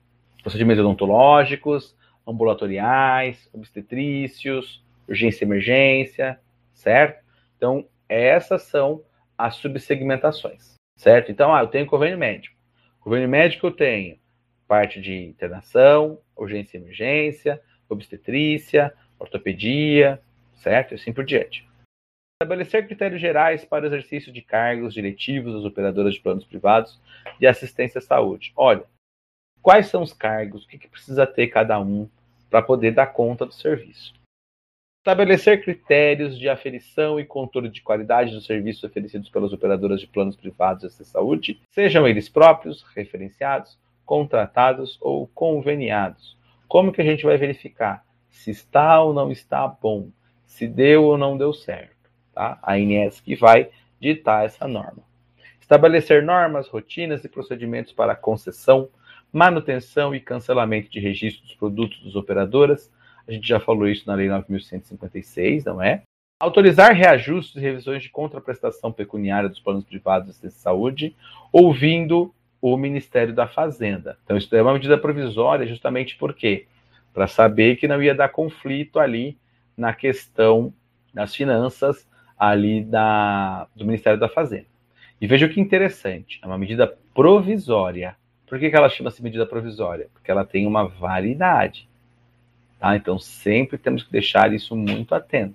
procedimentos 0.40 0.84
odontológicos, 0.84 1.98
ambulatoriais, 2.26 3.48
obstetrícios, 3.52 4.84
urgência 5.08 5.44
e 5.44 5.46
emergência, 5.46 6.40
certo? 6.72 7.24
Então, 7.56 7.86
essas 8.08 8.62
são 8.62 9.02
as 9.36 9.56
subsegmentações, 9.56 10.74
certo? 10.96 11.30
Então, 11.30 11.54
ah, 11.54 11.62
eu 11.62 11.68
tenho 11.68 11.86
convênio 11.86 12.18
médico. 12.18 12.56
Convênio 13.00 13.28
médico 13.28 13.66
eu 13.66 13.72
tenho 13.72 14.18
parte 14.68 15.00
de 15.00 15.24
internação, 15.24 16.20
urgência 16.36 16.76
e 16.76 16.80
emergência, 16.80 17.60
obstetrícia, 17.88 18.92
ortopedia, 19.18 20.20
certo? 20.54 20.92
E 20.92 20.94
assim 20.94 21.12
por 21.12 21.24
diante. 21.24 21.68
Estabelecer 22.42 22.86
critérios 22.86 23.20
gerais 23.20 23.64
para 23.64 23.84
o 23.84 23.86
exercício 23.86 24.32
de 24.32 24.40
cargos 24.40 24.94
diretivos 24.94 25.52
das 25.52 25.64
operadoras 25.64 26.14
de 26.14 26.20
planos 26.20 26.44
privados 26.44 27.00
de 27.38 27.46
assistência 27.46 27.98
à 27.98 28.02
saúde. 28.02 28.52
Olha, 28.56 28.84
quais 29.62 29.86
são 29.86 30.02
os 30.02 30.12
cargos, 30.12 30.64
o 30.64 30.68
que, 30.68 30.78
que 30.78 30.88
precisa 30.88 31.26
ter 31.26 31.48
cada 31.48 31.80
um 31.80 32.08
para 32.48 32.62
poder 32.62 32.92
dar 32.92 33.06
conta 33.06 33.46
do 33.46 33.54
serviço. 33.54 34.12
Estabelecer 35.00 35.62
critérios 35.62 36.38
de 36.38 36.48
aferição 36.48 37.18
e 37.18 37.24
controle 37.24 37.70
de 37.70 37.80
qualidade 37.80 38.32
dos 38.32 38.44
serviços 38.44 38.84
oferecidos 38.84 39.30
pelas 39.30 39.52
operadoras 39.52 40.00
de 40.00 40.06
planos 40.06 40.36
privados 40.36 40.96
de 40.96 41.04
saúde, 41.06 41.60
sejam 41.70 42.06
eles 42.06 42.28
próprios, 42.28 42.82
referenciados, 42.94 43.78
contratados 44.04 44.98
ou 45.00 45.26
conveniados. 45.28 46.36
Como 46.68 46.92
que 46.92 47.00
a 47.00 47.04
gente 47.04 47.24
vai 47.24 47.38
verificar 47.38 48.04
se 48.28 48.50
está 48.50 49.00
ou 49.00 49.14
não 49.14 49.32
está 49.32 49.66
bom, 49.66 50.10
se 50.44 50.66
deu 50.66 51.04
ou 51.04 51.16
não 51.16 51.38
deu 51.38 51.54
certo? 51.54 52.10
Tá? 52.34 52.58
A 52.62 52.78
INES 52.78 53.20
que 53.20 53.34
vai 53.34 53.70
ditar 53.98 54.44
essa 54.44 54.68
norma. 54.68 55.02
Estabelecer 55.60 56.22
normas, 56.22 56.68
rotinas 56.68 57.24
e 57.24 57.28
procedimentos 57.28 57.92
para 57.92 58.14
concessão, 58.14 58.88
manutenção 59.32 60.14
e 60.14 60.20
cancelamento 60.20 60.90
de 60.90 61.00
registro 61.00 61.44
dos 61.44 61.54
produtos 61.54 62.02
das 62.04 62.16
operadoras. 62.16 62.90
A 63.26 63.32
gente 63.32 63.46
já 63.46 63.60
falou 63.60 63.88
isso 63.88 64.04
na 64.06 64.14
Lei 64.14 64.28
9.156, 64.28 65.64
não 65.64 65.82
é? 65.82 66.02
Autorizar 66.40 66.92
reajustes 66.94 67.56
e 67.56 67.60
revisões 67.60 68.02
de 68.02 68.08
contraprestação 68.08 68.90
pecuniária 68.90 69.48
dos 69.48 69.60
planos 69.60 69.84
privados 69.84 70.40
de 70.40 70.50
saúde, 70.50 71.14
ouvindo 71.52 72.34
o 72.60 72.76
Ministério 72.76 73.34
da 73.34 73.46
Fazenda. 73.46 74.18
Então, 74.24 74.36
isso 74.36 74.54
é 74.54 74.62
uma 74.62 74.72
medida 74.72 74.98
provisória, 74.98 75.66
justamente 75.66 76.16
por 76.16 76.34
quê? 76.34 76.66
Para 77.12 77.26
saber 77.26 77.76
que 77.76 77.88
não 77.88 78.02
ia 78.02 78.14
dar 78.14 78.30
conflito 78.30 78.98
ali 78.98 79.36
na 79.76 79.92
questão 79.92 80.72
das 81.12 81.34
finanças 81.34 82.08
ali 82.38 82.82
da, 82.82 83.66
do 83.76 83.84
Ministério 83.84 84.18
da 84.18 84.28
Fazenda. 84.28 84.66
E 85.20 85.26
veja 85.26 85.48
que 85.48 85.60
interessante, 85.60 86.40
é 86.42 86.46
uma 86.46 86.56
medida 86.56 86.86
provisória. 87.14 88.16
Por 88.50 88.58
que, 88.58 88.68
que 88.68 88.76
ela 88.76 88.88
chama-se 88.88 89.22
medida 89.22 89.46
provisória? 89.46 90.08
Porque 90.12 90.28
ela 90.28 90.44
tem 90.44 90.66
uma 90.66 90.84
validade. 90.88 91.88
Tá? 92.80 92.96
Então 92.96 93.16
sempre 93.16 93.78
temos 93.78 94.02
que 94.02 94.10
deixar 94.10 94.52
isso 94.52 94.74
muito 94.74 95.14
atento. 95.14 95.54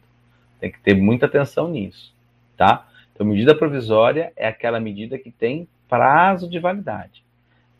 Tem 0.62 0.72
que 0.72 0.80
ter 0.80 0.94
muita 0.96 1.25
atenção 1.25 1.68
nisso. 1.68 2.16
Tá? 2.56 2.88
Então, 3.14 3.28
medida 3.28 3.54
provisória 3.54 4.32
é 4.38 4.48
aquela 4.48 4.80
medida 4.80 5.20
que 5.20 5.30
tem 5.30 5.68
prazo 5.90 6.50
de 6.50 6.58
validade. 6.58 7.22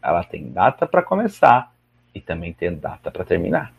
Ela 0.02 0.22
tem 0.22 0.52
data 0.52 0.86
para 0.86 1.02
começar 1.02 1.74
e 2.14 2.20
também 2.20 2.52
tem 2.52 2.76
data 2.76 3.10
para 3.10 3.24
terminar. 3.24 3.74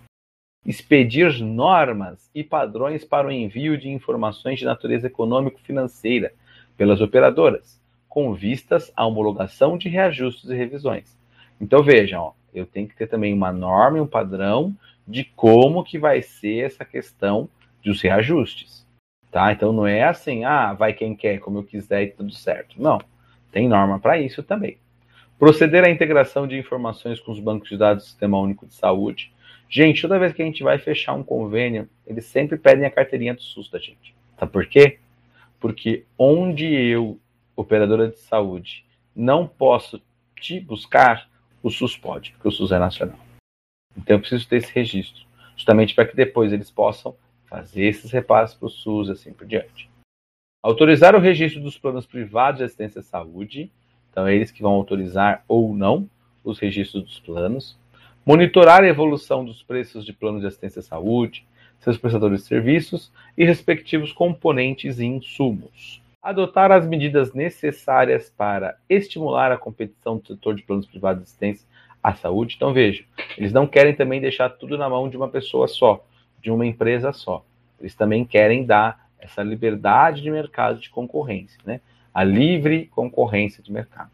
Expedir 0.64 1.44
normas 1.44 2.30
e 2.34 2.42
padrões 2.42 3.04
para 3.04 3.28
o 3.28 3.30
envio 3.30 3.76
de 3.76 3.90
informações 3.90 4.58
de 4.58 4.64
natureza 4.64 5.06
econômico-financeira 5.06 6.32
pelas 6.78 7.02
operadoras, 7.02 7.78
com 8.08 8.32
vistas 8.32 8.90
à 8.96 9.04
homologação 9.04 9.76
de 9.76 9.90
reajustes 9.90 10.48
e 10.48 10.54
revisões. 10.54 11.14
Então 11.60 11.82
vejam, 11.82 12.34
eu 12.54 12.66
tenho 12.66 12.88
que 12.88 12.96
ter 12.96 13.06
também 13.06 13.32
uma 13.32 13.52
norma 13.52 13.98
e 13.98 14.00
um 14.00 14.06
padrão 14.06 14.74
de 15.06 15.24
como 15.24 15.84
que 15.84 15.98
vai 15.98 16.22
ser 16.22 16.64
essa 16.64 16.84
questão 16.84 17.48
dos 17.84 18.00
reajustes. 18.00 18.86
Tá? 19.30 19.52
Então 19.52 19.72
não 19.72 19.86
é 19.86 20.04
assim, 20.04 20.44
ah, 20.44 20.72
vai 20.72 20.92
quem 20.92 21.14
quer, 21.14 21.38
como 21.38 21.58
eu 21.58 21.64
quiser 21.64 22.02
e 22.02 22.10
tudo 22.10 22.32
certo. 22.32 22.80
Não, 22.80 23.00
tem 23.52 23.68
norma 23.68 23.98
para 23.98 24.18
isso 24.18 24.42
também. 24.42 24.78
Proceder 25.38 25.84
à 25.84 25.90
integração 25.90 26.46
de 26.46 26.58
informações 26.58 27.20
com 27.20 27.30
os 27.30 27.40
bancos 27.40 27.68
de 27.68 27.76
dados 27.76 28.04
do 28.04 28.08
Sistema 28.08 28.38
Único 28.38 28.66
de 28.66 28.74
Saúde. 28.74 29.32
Gente, 29.68 30.00
toda 30.00 30.18
vez 30.18 30.32
que 30.32 30.40
a 30.40 30.44
gente 30.44 30.62
vai 30.62 30.78
fechar 30.78 31.12
um 31.12 31.22
convênio, 31.22 31.88
eles 32.06 32.24
sempre 32.24 32.56
pedem 32.56 32.86
a 32.86 32.90
carteirinha 32.90 33.34
do 33.34 33.42
SUS 33.42 33.68
da 33.68 33.78
gente. 33.78 34.14
Sabe 34.38 34.52
por 34.52 34.66
quê? 34.66 34.98
Porque 35.60 36.04
onde 36.18 36.64
eu, 36.66 37.20
operadora 37.54 38.08
de 38.08 38.18
saúde, 38.18 38.86
não 39.14 39.46
posso 39.46 40.00
te 40.40 40.60
buscar, 40.60 41.28
o 41.66 41.70
SUS 41.70 41.96
pode, 41.96 42.30
porque 42.32 42.46
o 42.46 42.52
SUS 42.52 42.70
é 42.70 42.78
nacional. 42.78 43.18
Então 43.96 44.14
eu 44.14 44.20
preciso 44.20 44.46
ter 44.48 44.58
esse 44.58 44.72
registro, 44.72 45.26
justamente 45.56 45.96
para 45.96 46.06
que 46.06 46.14
depois 46.14 46.52
eles 46.52 46.70
possam 46.70 47.16
fazer 47.46 47.86
esses 47.86 48.12
repasses 48.12 48.54
para 48.54 48.66
o 48.66 48.70
SUS 48.70 49.08
e 49.08 49.12
assim 49.12 49.32
por 49.32 49.46
diante. 49.46 49.90
Autorizar 50.62 51.16
o 51.16 51.20
registro 51.20 51.60
dos 51.60 51.76
planos 51.76 52.06
privados 52.06 52.58
de 52.58 52.64
assistência 52.64 53.00
à 53.00 53.02
saúde, 53.02 53.68
então 54.10 54.28
é 54.28 54.34
eles 54.34 54.52
que 54.52 54.62
vão 54.62 54.72
autorizar 54.72 55.44
ou 55.48 55.74
não 55.74 56.08
os 56.44 56.60
registros 56.60 57.02
dos 57.02 57.18
planos. 57.18 57.76
Monitorar 58.24 58.84
a 58.84 58.88
evolução 58.88 59.44
dos 59.44 59.60
preços 59.62 60.04
de 60.04 60.12
planos 60.12 60.42
de 60.42 60.46
assistência 60.46 60.78
à 60.78 60.82
saúde, 60.82 61.44
seus 61.80 61.98
prestadores 61.98 62.42
de 62.42 62.46
serviços 62.46 63.12
e 63.36 63.44
respectivos 63.44 64.12
componentes 64.12 65.00
e 65.00 65.04
insumos 65.04 66.00
adotar 66.26 66.72
as 66.72 66.84
medidas 66.84 67.32
necessárias 67.32 68.28
para 68.36 68.76
estimular 68.88 69.52
a 69.52 69.56
competição 69.56 70.18
do 70.18 70.26
setor 70.26 70.56
de 70.56 70.64
planos 70.64 70.84
privados 70.84 71.22
de 71.22 71.28
assistência 71.28 71.68
à 72.02 72.14
saúde. 72.14 72.54
Então, 72.56 72.72
veja, 72.72 73.04
eles 73.38 73.52
não 73.52 73.64
querem 73.64 73.94
também 73.94 74.20
deixar 74.20 74.50
tudo 74.50 74.76
na 74.76 74.88
mão 74.90 75.08
de 75.08 75.16
uma 75.16 75.28
pessoa 75.28 75.68
só, 75.68 76.04
de 76.42 76.50
uma 76.50 76.66
empresa 76.66 77.12
só. 77.12 77.46
Eles 77.78 77.94
também 77.94 78.24
querem 78.24 78.66
dar 78.66 79.08
essa 79.20 79.40
liberdade 79.40 80.20
de 80.20 80.28
mercado 80.28 80.80
de 80.80 80.90
concorrência, 80.90 81.60
né? 81.64 81.80
a 82.12 82.24
livre 82.24 82.86
concorrência 82.86 83.62
de 83.62 83.70
mercado. 83.70 84.10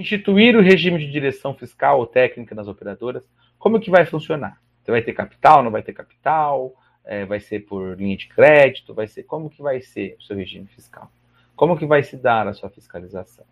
Instituir 0.00 0.54
o 0.54 0.62
regime 0.62 0.98
de 0.98 1.10
direção 1.10 1.54
fiscal 1.54 1.98
ou 1.98 2.06
técnica 2.06 2.54
nas 2.54 2.68
operadoras, 2.68 3.28
como 3.58 3.80
que 3.80 3.90
vai 3.90 4.06
funcionar? 4.06 4.60
Você 4.84 4.92
vai 4.92 5.02
ter 5.02 5.12
capital, 5.12 5.64
não 5.64 5.72
vai 5.72 5.82
ter 5.82 5.92
capital? 5.92 6.72
É, 7.04 7.24
vai 7.24 7.40
ser 7.40 7.66
por 7.66 7.96
linha 7.96 8.16
de 8.16 8.28
crédito? 8.28 8.94
Vai 8.94 9.08
ser 9.08 9.24
como 9.24 9.50
que 9.50 9.60
vai 9.60 9.80
ser 9.80 10.16
o 10.20 10.22
seu 10.22 10.36
regime 10.36 10.66
fiscal? 10.68 11.10
Como 11.58 11.76
que 11.76 11.84
vai 11.84 12.04
se 12.04 12.16
dar 12.16 12.46
a 12.46 12.52
sua 12.52 12.70
fiscalização? 12.70 13.44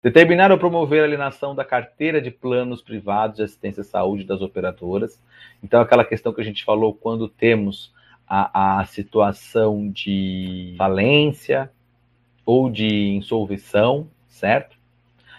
Determinar 0.00 0.52
ou 0.52 0.58
promover 0.58 1.00
a 1.00 1.04
alienação 1.04 1.52
da 1.52 1.64
carteira 1.64 2.22
de 2.22 2.30
planos 2.30 2.80
privados 2.80 3.38
de 3.38 3.42
assistência 3.42 3.80
à 3.80 3.84
saúde 3.84 4.22
das 4.22 4.40
operadoras. 4.40 5.20
Então, 5.60 5.80
aquela 5.80 6.04
questão 6.04 6.32
que 6.32 6.40
a 6.40 6.44
gente 6.44 6.64
falou 6.64 6.94
quando 6.94 7.28
temos 7.28 7.92
a, 8.24 8.78
a 8.78 8.86
situação 8.86 9.90
de 9.90 10.76
falência 10.78 11.72
ou 12.46 12.70
de 12.70 13.08
insolvição, 13.08 14.08
certo? 14.28 14.76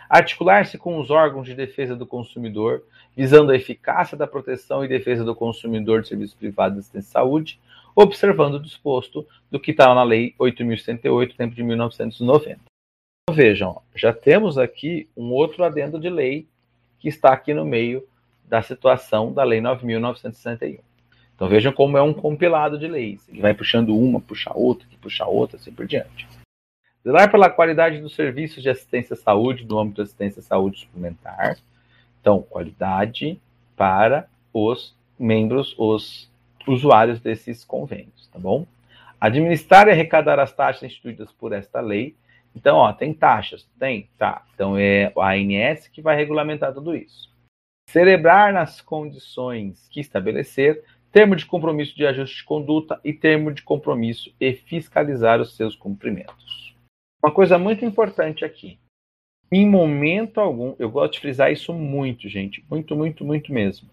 Articular-se 0.10 0.78
com 0.78 1.00
os 1.00 1.10
órgãos 1.10 1.46
de 1.46 1.56
defesa 1.56 1.96
do 1.96 2.06
consumidor, 2.06 2.84
visando 3.16 3.54
a 3.54 3.56
eficácia 3.56 4.18
da 4.18 4.28
proteção 4.28 4.84
e 4.84 4.90
defesa 4.90 5.24
do 5.24 5.34
consumidor 5.34 6.02
de 6.02 6.10
serviços 6.10 6.36
privados 6.36 6.74
de 6.74 6.80
assistência 6.82 7.08
à 7.08 7.24
saúde, 7.24 7.58
observando 7.96 8.56
o 8.56 8.62
disposto 8.62 9.26
do 9.50 9.60
que 9.60 9.72
está 9.72 9.94
na 9.96 10.04
Lei 10.04 10.36
8.108, 10.40 11.36
tempo 11.36 11.56
de 11.56 11.64
1990. 11.64 12.60
Então, 13.24 13.36
vejam, 13.36 13.82
já 13.96 14.14
temos 14.14 14.58
aqui 14.58 15.08
um 15.16 15.32
outro 15.32 15.64
adendo 15.64 16.00
de 16.00 16.10
lei 16.10 16.48
que 17.00 17.08
está 17.08 17.32
aqui 17.32 17.54
no 17.54 17.66
meio 17.66 18.04
da 18.44 18.62
situação 18.62 19.34
da 19.34 19.44
Lei 19.44 19.62
9.961. 19.62 20.80
Então 21.36 21.50
vejam 21.50 21.74
como 21.74 21.98
é 21.98 22.02
um 22.02 22.14
compilado 22.14 22.80
de 22.80 22.88
leis. 22.88 23.28
Ele 23.28 23.42
vai 23.42 23.54
puxando 23.54 23.96
uma, 23.96 24.22
puxa 24.22 24.52
outra, 24.54 24.88
que 24.88 24.96
puxa 24.98 25.26
outra, 25.26 25.58
assim 25.58 25.72
por 25.72 25.86
diante. 25.86 26.28
Zelar 27.04 27.30
pela 27.30 27.50
qualidade 27.50 28.00
dos 28.00 28.16
serviços 28.16 28.64
de 28.64 28.70
assistência 28.70 29.14
à 29.14 29.18
saúde 29.18 29.66
no 29.66 29.78
âmbito 29.78 29.98
da 29.98 30.04
assistência 30.04 30.40
à 30.40 30.44
saúde 30.44 30.80
suplementar. 30.80 31.58
Então, 32.22 32.42
qualidade 32.42 33.40
para 33.76 34.28
os 34.54 34.96
membros, 35.20 35.76
os 35.78 36.32
usuários 36.68 37.20
desses 37.20 37.64
convênios, 37.64 38.28
tá 38.32 38.40
bom? 38.40 38.66
Administrar 39.20 39.88
e 39.88 39.92
arrecadar 39.92 40.40
as 40.40 40.54
taxas 40.54 40.84
instituídas 40.84 41.32
por 41.32 41.54
esta 41.54 41.80
lei. 41.80 42.16
Então, 42.56 42.78
ó, 42.78 42.94
tem 42.94 43.14
taxas? 43.14 43.68
Tem? 43.80 44.10
Tá. 44.18 44.46
Então 44.54 44.78
é 44.78 45.12
a 45.18 45.32
ANS 45.34 45.88
que 45.88 46.02
vai 46.02 46.16
regulamentar 46.16 46.74
tudo 46.74 46.96
isso. 46.96 47.34
Celebrar 47.90 48.52
nas 48.52 48.82
condições 48.82 49.88
que 49.90 50.00
estabelecer 50.00 50.84
termo 51.16 51.34
de 51.34 51.46
compromisso 51.46 51.96
de 51.96 52.06
ajuste 52.06 52.38
de 52.38 52.44
conduta 52.44 53.00
e 53.02 53.14
termo 53.14 53.50
de 53.54 53.62
compromisso 53.62 54.34
e 54.38 54.52
fiscalizar 54.52 55.40
os 55.40 55.56
seus 55.56 55.74
cumprimentos. 55.74 56.76
Uma 57.24 57.32
coisa 57.32 57.58
muito 57.58 57.86
importante 57.86 58.44
aqui. 58.44 58.78
Em 59.50 59.66
momento 59.66 60.42
algum, 60.42 60.76
eu 60.78 60.90
gosto 60.90 61.14
de 61.14 61.22
frisar 61.22 61.54
isso 61.54 61.72
muito, 61.74 62.28
gente, 62.28 62.66
muito, 62.70 62.96
muito, 62.98 63.24
muito 63.24 63.54
mesmo, 63.54 63.90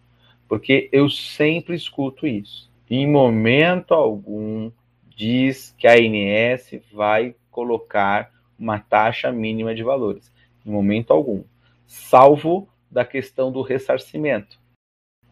porque 0.52 0.90
eu 0.92 1.08
sempre 1.08 1.74
escuto 1.74 2.26
isso. 2.26 2.70
Em 2.90 3.10
momento 3.10 3.94
algum 3.94 4.70
diz 5.08 5.74
que 5.78 5.86
a 5.86 5.94
ANS 5.94 6.78
vai 6.92 7.34
colocar 7.50 8.30
uma 8.58 8.78
taxa 8.78 9.32
mínima 9.32 9.74
de 9.74 9.82
valores. 9.82 10.30
Em 10.66 10.70
momento 10.70 11.10
algum, 11.10 11.42
salvo 11.86 12.68
da 12.90 13.02
questão 13.02 13.50
do 13.50 13.62
ressarcimento. 13.62 14.60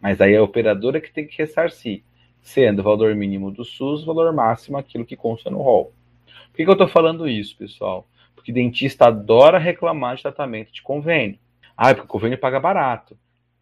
Mas 0.00 0.22
aí 0.22 0.32
é 0.32 0.38
a 0.38 0.42
operadora 0.42 1.02
que 1.02 1.12
tem 1.12 1.26
que 1.26 1.36
ressarcir, 1.36 2.02
sendo 2.40 2.78
o 2.78 2.84
valor 2.84 3.14
mínimo 3.14 3.50
do 3.50 3.62
SUS, 3.62 4.02
valor 4.02 4.32
máximo 4.32 4.78
aquilo 4.78 5.04
que 5.04 5.16
consta 5.16 5.50
no 5.50 5.60
rol. 5.60 5.92
Por 6.48 6.56
que, 6.56 6.64
que 6.64 6.70
eu 6.70 6.72
estou 6.72 6.88
falando 6.88 7.28
isso, 7.28 7.58
pessoal? 7.58 8.08
Porque 8.34 8.50
dentista 8.50 9.08
adora 9.08 9.58
reclamar 9.58 10.16
de 10.16 10.22
tratamento 10.22 10.72
de 10.72 10.80
convênio. 10.80 11.38
Ah, 11.76 11.94
porque 11.94 12.06
o 12.06 12.08
convênio 12.08 12.38
paga 12.38 12.58
barato. 12.58 13.18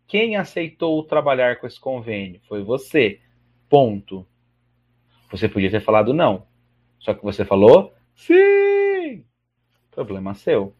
Quem 0.08 0.36
aceitou 0.36 1.04
trabalhar 1.04 1.60
com 1.60 1.66
esse 1.66 1.78
convênio? 1.78 2.40
Foi 2.48 2.62
você. 2.62 3.20
Ponto. 3.68 4.26
Você 5.30 5.46
podia 5.46 5.70
ter 5.70 5.82
falado 5.82 6.14
não. 6.14 6.46
Só 6.98 7.12
que 7.12 7.22
você 7.22 7.44
falou 7.44 7.92
sim. 8.16 9.22
Problema 9.90 10.32
seu. 10.34 10.74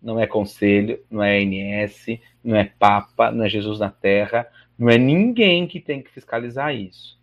Não 0.00 0.18
é 0.18 0.26
conselho, 0.26 1.04
não 1.10 1.22
é 1.22 1.38
ANS, 1.38 2.18
não 2.42 2.56
é 2.56 2.64
Papa, 2.64 3.30
não 3.30 3.44
é 3.44 3.48
Jesus 3.48 3.78
na 3.78 3.90
Terra, 3.90 4.48
não 4.76 4.88
é 4.88 4.96
ninguém 4.96 5.66
que 5.66 5.78
tem 5.78 6.02
que 6.02 6.10
fiscalizar 6.10 6.74
isso. 6.74 7.20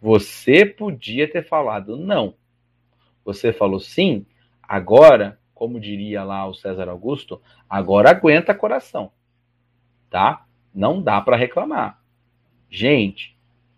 Você 0.00 0.66
podia 0.66 1.30
ter 1.30 1.46
falado 1.46 1.96
não. 1.96 2.34
Você 3.24 3.52
falou 3.52 3.78
sim, 3.78 4.26
agora, 4.60 5.38
como 5.54 5.78
diria 5.78 6.24
lá 6.24 6.44
o 6.46 6.54
César 6.54 6.88
Augusto, 6.88 7.40
agora 7.70 8.10
aguenta 8.10 8.52
coração. 8.52 9.12
Tá? 10.10 10.44
Não 10.74 11.00
dá 11.02 11.20
para 11.20 11.36
reclamar. 11.36 12.00
Gente, 12.70 13.36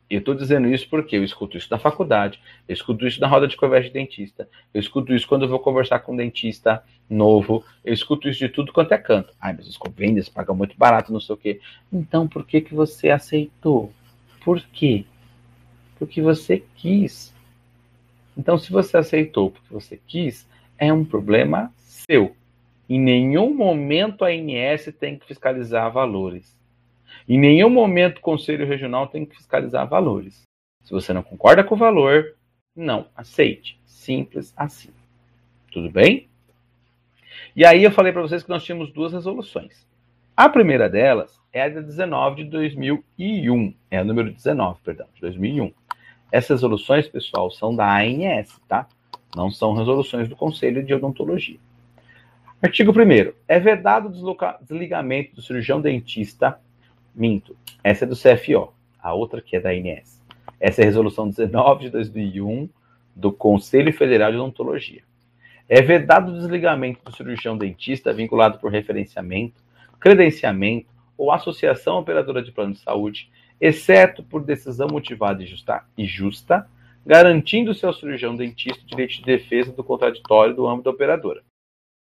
eu 0.09 0.19
estou 0.21 0.35
dizendo 0.35 0.69
isso 0.69 0.89
porque 0.89 1.17
eu 1.17 1.25
escuto 1.25 1.57
isso 1.57 1.69
na 1.71 1.79
faculdade, 1.79 2.41
eu 2.69 2.73
escuto 2.73 3.07
isso 3.07 3.21
na 3.21 3.27
roda 3.27 3.49
de 3.49 3.57
conversa 3.57 3.89
de 3.89 3.95
dentista, 3.95 4.49
eu 4.73 4.81
escuto 4.81 5.15
isso 5.15 5.27
quando 5.27 5.43
eu 5.43 5.49
vou 5.49 5.59
conversar 5.59 6.01
com 6.01 6.13
um 6.13 6.17
dentista 6.17 6.85
novo. 7.09 7.65
Eu 7.85 7.93
escuto 7.93 8.29
isso 8.29 8.39
de 8.39 8.49
tudo 8.49 8.73
quanto 8.73 8.93
é 8.93 8.99
canto. 8.99 9.35
Ai, 9.41 9.55
mas 9.55 9.69
os 9.69 9.77
convênios 9.77 10.29
pagam 10.29 10.55
muito 10.55 10.77
barato, 10.77 11.13
não 11.13 11.21
sei 11.21 11.35
o 11.35 11.39
quê. 11.39 11.61
Então, 11.93 12.29
por 12.29 12.47
que, 12.47 12.61
que 12.61 12.75
você 12.75 13.11
aceitou? 13.11 13.93
Por 14.45 14.61
quê? 14.61 15.05
Porque 15.99 16.21
você 16.21 16.63
quis. 16.77 17.35
Então, 18.37 18.59
se 18.59 18.71
você 18.71 18.97
aceitou 18.97 19.51
porque 19.51 19.73
você 19.73 20.01
quis, 20.07 20.47
é 20.79 20.93
um 20.93 21.05
problema 21.05 21.73
seu. 21.79 22.37
Em 22.89 23.01
nenhum 23.01 23.55
momento 23.55 24.25
a 24.25 24.29
ANS 24.29 24.93
tem 24.99 25.19
que 25.19 25.27
fiscalizar 25.27 25.91
valores. 25.91 26.55
Em 27.29 27.39
nenhum 27.39 27.71
momento 27.71 28.19
o 28.19 28.23
Conselho 28.23 28.67
Regional 28.67 29.07
tem 29.07 29.25
que 29.25 29.37
fiscalizar 29.37 29.89
valores. 29.89 30.43
Se 30.83 30.93
você 30.93 31.13
não 31.13 31.23
concorda 31.23 31.65
com 31.65 31.75
o 31.75 31.79
valor, 31.79 32.37
não 32.77 33.07
aceite. 33.17 33.81
Simples 33.85 34.53
assim. 34.57 34.91
Tudo 35.73 35.91
bem? 35.91 36.29
E 37.57 37.65
aí 37.65 37.83
eu 37.83 37.91
falei 37.91 38.13
para 38.13 38.23
vocês 38.23 38.43
que 38.43 38.51
nós 38.51 38.65
tínhamos 38.65 38.93
duas 38.93 39.13
resoluções. 39.13 39.87
A 40.37 40.49
primeira 40.49 40.89
delas 40.89 41.41
é 41.53 41.63
a 41.63 41.69
de 41.69 41.81
19 41.81 42.43
de 42.43 42.51
2001, 42.51 43.75
é 43.91 43.99
a 43.99 44.05
número 44.05 44.33
19, 44.33 44.81
perdão, 44.85 45.07
de 45.15 45.21
2001. 45.21 45.73
Essas 46.33 46.61
resoluções, 46.61 47.07
pessoal, 47.07 47.51
são 47.51 47.75
da 47.75 48.01
ANS, 48.01 48.61
tá? 48.69 48.89
Não 49.37 49.51
são 49.51 49.73
resoluções 49.73 50.29
do 50.29 50.35
Conselho 50.35 50.85
de 50.85 50.93
Odontologia. 50.93 51.59
Artigo 52.61 52.91
1 52.91 53.33
É 53.47 53.61
vedado 53.61 54.09
o 54.09 54.59
desligamento 54.61 55.37
do 55.37 55.43
cirurgião 55.43 55.81
dentista. 55.81 56.59
Minto, 57.15 57.57
essa 57.83 58.05
é 58.05 58.09
do 58.09 58.17
CFO, 58.17 58.73
a 58.99 59.15
outra 59.15 59.41
que 59.41 59.57
é 59.57 59.61
da 59.61 59.71
ANS. 59.71 60.21
Essa 60.59 60.81
é 60.81 60.85
a 60.85 60.87
resolução 60.87 61.29
19 61.29 61.85
de 61.85 61.91
2001 61.91 62.69
do 63.15 63.31
Conselho 63.31 63.93
Federal 63.93 64.33
de 64.33 64.39
Odontologia. 64.39 65.03
É 65.69 65.81
vedado 65.81 66.33
o 66.33 66.35
desligamento 66.35 67.05
do 67.05 67.15
cirurgião 67.15 67.57
dentista 67.57 68.13
vinculado 68.13 68.59
por 68.59 68.71
referenciamento, 68.71 69.63
credenciamento 70.01 70.89
ou 71.17 71.31
associação 71.31 71.99
operadora 71.99 72.43
de 72.43 72.53
plano 72.53 72.75
de 72.75 72.81
saúde, 72.81 73.31
exceto 73.61 74.23
por 74.23 74.43
decisão 74.43 74.89
motivada 74.89 75.43
e 75.43 75.47
justa, 75.47 75.85
e 75.97 76.05
justa 76.05 76.69
garantindo-se 77.07 77.85
ao 77.85 77.93
cirurgião 77.93 78.35
dentista 78.35 78.83
o 78.83 78.87
direito 78.87 79.17
de 79.17 79.23
defesa 79.23 79.73
do 79.73 79.85
contraditório 79.85 80.55
do 80.55 80.67
âmbito 80.67 80.85
da 80.85 80.91
operadora. 80.91 81.43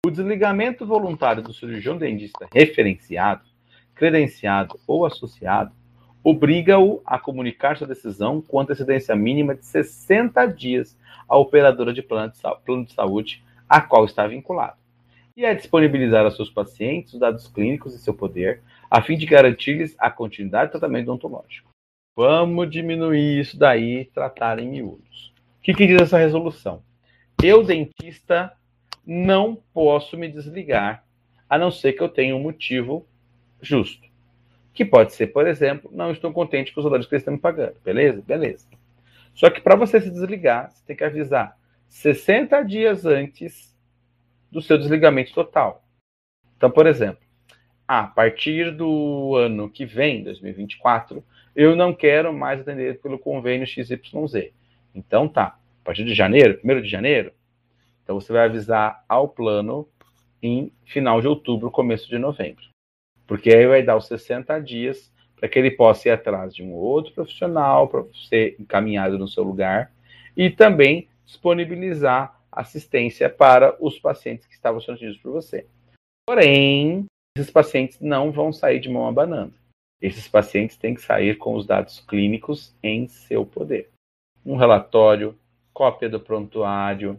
O 0.05 0.11
desligamento 0.11 0.85
voluntário 0.85 1.41
do 1.41 1.53
cirurgião 1.53 1.97
dentista 1.97 2.47
referenciado, 2.53 3.43
credenciado 3.95 4.79
ou 4.87 5.05
associado 5.05 5.71
obriga-o 6.23 7.01
a 7.05 7.17
comunicar 7.17 7.77
sua 7.77 7.87
decisão 7.87 8.41
com 8.41 8.59
antecedência 8.59 9.15
mínima 9.15 9.55
de 9.55 9.65
60 9.65 10.45
dias 10.47 10.97
à 11.27 11.37
operadora 11.37 11.93
de 11.93 12.01
plano 12.01 12.31
de, 12.31 12.93
saúde 12.93 13.43
a 13.67 13.81
qual 13.81 14.05
está 14.05 14.27
vinculado, 14.27 14.77
e 15.35 15.45
a 15.45 15.53
disponibilizar 15.53 16.25
aos 16.25 16.35
seus 16.35 16.49
pacientes 16.49 17.13
os 17.13 17.19
dados 17.19 17.47
clínicos 17.47 17.95
em 17.95 17.97
seu 17.97 18.13
poder, 18.13 18.61
a 18.89 19.01
fim 19.01 19.17
de 19.17 19.25
garantir-lhes 19.25 19.95
a 19.97 20.11
continuidade 20.11 20.67
do 20.67 20.71
tratamento 20.73 21.09
odontológico. 21.09 21.69
Vamos 22.15 22.69
diminuir 22.69 23.39
isso 23.39 23.57
daí 23.57 24.01
e 24.01 24.05
tratar 24.05 24.59
em 24.59 24.67
miúdos. 24.67 25.33
O 25.59 25.61
que, 25.63 25.73
que 25.73 25.87
diz 25.87 26.01
essa 26.01 26.17
resolução? 26.17 26.83
Eu, 27.41 27.63
dentista, 27.63 28.51
não 29.05 29.57
posso 29.73 30.17
me 30.17 30.27
desligar, 30.27 31.05
a 31.49 31.57
não 31.57 31.71
ser 31.71 31.93
que 31.93 32.03
eu 32.03 32.09
tenha 32.09 32.35
um 32.35 32.41
motivo 32.41 33.07
justo. 33.61 34.09
Que 34.73 34.85
pode 34.85 35.13
ser, 35.13 35.27
por 35.27 35.47
exemplo, 35.47 35.91
não 35.93 36.11
estou 36.11 36.31
contente 36.31 36.73
com 36.73 36.79
os 36.79 36.85
valores 36.85 37.05
que 37.05 37.13
eles 37.13 37.21
estão 37.21 37.33
me 37.33 37.39
pagando. 37.39 37.75
Beleza? 37.83 38.21
Beleza. 38.21 38.65
Só 39.33 39.49
que 39.49 39.61
para 39.61 39.75
você 39.75 39.99
se 39.99 40.09
desligar, 40.09 40.71
você 40.71 40.83
tem 40.85 40.95
que 40.95 41.03
avisar 41.03 41.57
60 41.87 42.63
dias 42.63 43.05
antes 43.05 43.75
do 44.51 44.61
seu 44.61 44.77
desligamento 44.77 45.33
total. 45.33 45.83
Então, 46.57 46.69
por 46.69 46.87
exemplo, 46.87 47.21
a 47.87 48.03
partir 48.03 48.71
do 48.71 49.35
ano 49.35 49.69
que 49.69 49.85
vem, 49.85 50.23
2024, 50.23 51.23
eu 51.55 51.75
não 51.75 51.93
quero 51.93 52.33
mais 52.33 52.61
atender 52.61 53.01
pelo 53.01 53.19
convênio 53.19 53.67
XYZ. 53.67 54.51
Então 54.95 55.27
tá, 55.27 55.57
a 55.81 55.85
partir 55.85 56.05
de 56.05 56.13
janeiro, 56.13 56.59
1 56.63 56.81
de 56.81 56.87
janeiro, 56.87 57.33
então 58.03 58.19
você 58.19 58.31
vai 58.31 58.45
avisar 58.45 59.03
ao 59.07 59.27
plano 59.27 59.87
em 60.41 60.71
final 60.85 61.21
de 61.21 61.27
outubro, 61.27 61.69
começo 61.69 62.09
de 62.09 62.17
novembro. 62.17 62.70
Porque 63.31 63.49
aí 63.49 63.65
vai 63.65 63.81
dar 63.81 63.95
os 63.95 64.07
60 64.07 64.59
dias 64.59 65.09
para 65.37 65.47
que 65.47 65.57
ele 65.57 65.71
possa 65.71 66.09
ir 66.09 66.11
atrás 66.11 66.53
de 66.53 66.61
um 66.61 66.73
outro 66.73 67.13
profissional 67.13 67.87
para 67.87 68.03
ser 68.29 68.57
encaminhado 68.59 69.17
no 69.17 69.25
seu 69.25 69.41
lugar 69.41 69.89
e 70.35 70.49
também 70.49 71.07
disponibilizar 71.25 72.37
assistência 72.51 73.29
para 73.29 73.73
os 73.79 73.97
pacientes 73.97 74.45
que 74.45 74.53
estavam 74.53 74.81
sendo 74.81 74.95
atendidos 74.95 75.21
por 75.21 75.31
você. 75.31 75.65
Porém, 76.27 77.05
esses 77.37 77.49
pacientes 77.49 78.01
não 78.01 78.33
vão 78.33 78.51
sair 78.51 78.81
de 78.81 78.89
mão 78.89 79.07
abanando. 79.07 79.53
Esses 80.01 80.27
pacientes 80.27 80.75
têm 80.75 80.93
que 80.93 81.01
sair 81.01 81.37
com 81.37 81.55
os 81.55 81.65
dados 81.65 82.01
clínicos 82.01 82.75
em 82.83 83.07
seu 83.07 83.45
poder. 83.45 83.89
Um 84.45 84.57
relatório, 84.57 85.39
cópia 85.73 86.09
do 86.09 86.19
prontuário, 86.19 87.17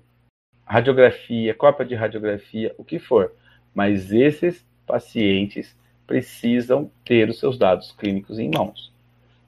radiografia, 0.67 1.55
cópia 1.55 1.87
de 1.87 1.95
radiografia, 1.95 2.75
o 2.77 2.85
que 2.85 2.99
for. 2.99 3.35
Mas 3.75 4.13
esses 4.13 4.63
pacientes 4.87 5.75
precisam 6.13 6.91
ter 7.07 7.31
os 7.31 7.39
seus 7.39 7.57
dados 7.57 7.91
clínicos 7.93 8.39
em 8.39 8.51
mãos. 8.51 8.93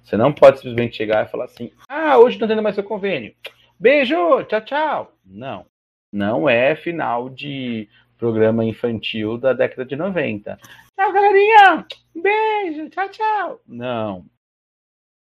Você 0.03 0.17
não 0.17 0.33
pode 0.33 0.61
simplesmente 0.61 0.97
chegar 0.97 1.27
e 1.27 1.31
falar 1.31 1.45
assim: 1.45 1.71
ah, 1.87 2.17
hoje 2.17 2.41
não 2.41 2.49
tendo 2.49 2.63
mais 2.63 2.75
seu 2.75 2.83
convênio. 2.83 3.35
Beijo, 3.79 4.17
tchau, 4.45 4.61
tchau. 4.63 5.13
Não, 5.23 5.67
não 6.11 6.49
é 6.49 6.75
final 6.75 7.29
de 7.29 7.87
programa 8.17 8.65
infantil 8.65 9.37
da 9.37 9.53
década 9.53 9.85
de 9.85 9.95
90. 9.95 10.59
Tchau, 10.97 11.13
galerinha! 11.13 11.87
Beijo, 12.15 12.89
tchau, 12.89 13.09
tchau. 13.11 13.61
Não. 13.69 14.25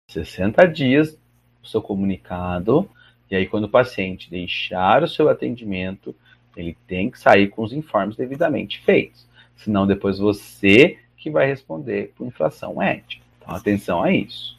60 0.08 0.66
dias 0.68 1.18
o 1.62 1.66
seu 1.66 1.82
comunicado, 1.82 2.88
e 3.30 3.36
aí 3.36 3.46
quando 3.46 3.64
o 3.64 3.70
paciente 3.70 4.30
deixar 4.30 5.02
o 5.02 5.08
seu 5.08 5.28
atendimento, 5.28 6.14
ele 6.56 6.74
tem 6.86 7.10
que 7.10 7.18
sair 7.18 7.48
com 7.48 7.62
os 7.62 7.72
informes 7.74 8.16
devidamente 8.16 8.80
feitos. 8.80 9.26
Senão 9.56 9.86
depois 9.86 10.18
você 10.18 10.98
que 11.24 11.30
vai 11.30 11.46
responder 11.46 12.12
por 12.14 12.26
infração 12.26 12.82
ética. 12.82 13.24
Então 13.38 13.54
atenção 13.54 14.02
a 14.02 14.12
isso. 14.12 14.58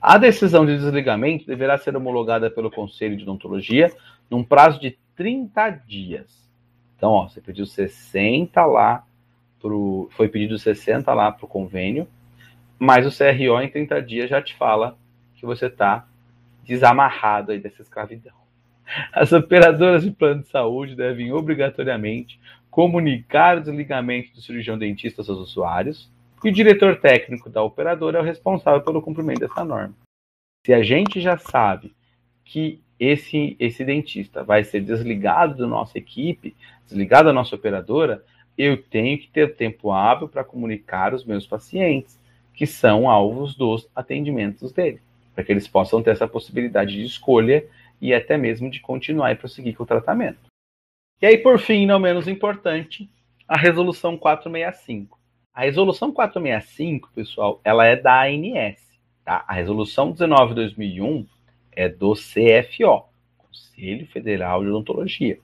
A 0.00 0.16
decisão 0.16 0.64
de 0.64 0.74
desligamento 0.78 1.46
deverá 1.46 1.76
ser 1.76 1.94
homologada 1.94 2.50
pelo 2.50 2.70
Conselho 2.70 3.18
de 3.18 3.22
Odontologia 3.22 3.94
num 4.30 4.42
prazo 4.42 4.80
de 4.80 4.96
30 5.14 5.68
dias. 5.86 6.50
Então, 6.96 7.10
ó, 7.10 7.28
você 7.28 7.38
pediu 7.42 7.66
60 7.66 8.64
lá 8.64 9.04
pro, 9.60 10.08
foi 10.12 10.26
pedido 10.26 10.58
60 10.58 11.12
lá 11.12 11.30
para 11.30 11.44
o 11.44 11.48
convênio, 11.48 12.08
mas 12.78 13.06
o 13.06 13.10
CRO 13.10 13.60
em 13.60 13.68
30 13.68 14.00
dias 14.00 14.30
já 14.30 14.40
te 14.40 14.54
fala 14.54 14.96
que 15.34 15.44
você 15.44 15.66
está 15.66 16.06
desamarrado 16.64 17.52
aí 17.52 17.58
dessa 17.58 17.82
escravidão. 17.82 18.32
As 19.12 19.32
operadoras 19.32 20.02
de 20.02 20.10
plano 20.10 20.42
de 20.42 20.48
saúde 20.48 20.94
devem 20.94 21.30
obrigatoriamente 21.30 22.40
comunicar 22.76 23.56
o 23.56 23.62
desligamento 23.62 24.34
do 24.34 24.42
cirurgião 24.42 24.76
dentista 24.76 25.22
aos 25.22 25.30
usuários, 25.30 26.10
e 26.44 26.50
o 26.50 26.52
diretor 26.52 27.00
técnico 27.00 27.48
da 27.48 27.62
operadora 27.62 28.18
é 28.18 28.20
o 28.20 28.24
responsável 28.24 28.82
pelo 28.82 29.00
cumprimento 29.00 29.40
dessa 29.40 29.64
norma. 29.64 29.94
Se 30.62 30.74
a 30.74 30.82
gente 30.82 31.18
já 31.18 31.38
sabe 31.38 31.94
que 32.44 32.82
esse, 33.00 33.56
esse 33.58 33.82
dentista 33.82 34.44
vai 34.44 34.62
ser 34.62 34.82
desligado 34.82 35.56
da 35.56 35.66
nossa 35.66 35.96
equipe, 35.96 36.54
desligado 36.86 37.28
da 37.28 37.32
nossa 37.32 37.54
operadora, 37.54 38.22
eu 38.58 38.76
tenho 38.76 39.16
que 39.16 39.28
ter 39.28 39.56
tempo 39.56 39.90
hábil 39.90 40.28
para 40.28 40.44
comunicar 40.44 41.14
os 41.14 41.24
meus 41.24 41.46
pacientes, 41.46 42.20
que 42.52 42.66
são 42.66 43.08
alvos 43.08 43.56
dos 43.56 43.88
atendimentos 43.96 44.70
dele, 44.70 45.00
para 45.34 45.42
que 45.42 45.50
eles 45.50 45.66
possam 45.66 46.02
ter 46.02 46.10
essa 46.10 46.28
possibilidade 46.28 46.92
de 46.92 47.06
escolha 47.06 47.64
e 48.02 48.12
até 48.12 48.36
mesmo 48.36 48.70
de 48.70 48.80
continuar 48.80 49.32
e 49.32 49.36
prosseguir 49.36 49.74
com 49.74 49.84
o 49.84 49.86
tratamento. 49.86 50.40
E 51.20 51.26
aí, 51.26 51.38
por 51.38 51.58
fim, 51.58 51.86
não 51.86 51.98
menos 51.98 52.28
importante, 52.28 53.08
a 53.48 53.56
resolução 53.56 54.18
465. 54.18 55.18
A 55.54 55.62
resolução 55.62 56.12
465, 56.12 57.10
pessoal, 57.14 57.58
ela 57.64 57.86
é 57.86 57.96
da 57.96 58.24
ANS. 58.24 58.78
Tá? 59.24 59.42
A 59.48 59.54
resolução 59.54 60.12
19/2001 60.12 61.26
é 61.72 61.88
do 61.88 62.12
CFO, 62.12 63.06
Conselho 63.38 64.06
Federal 64.08 64.62
de 64.62 64.68
Odontologia. 64.68 65.38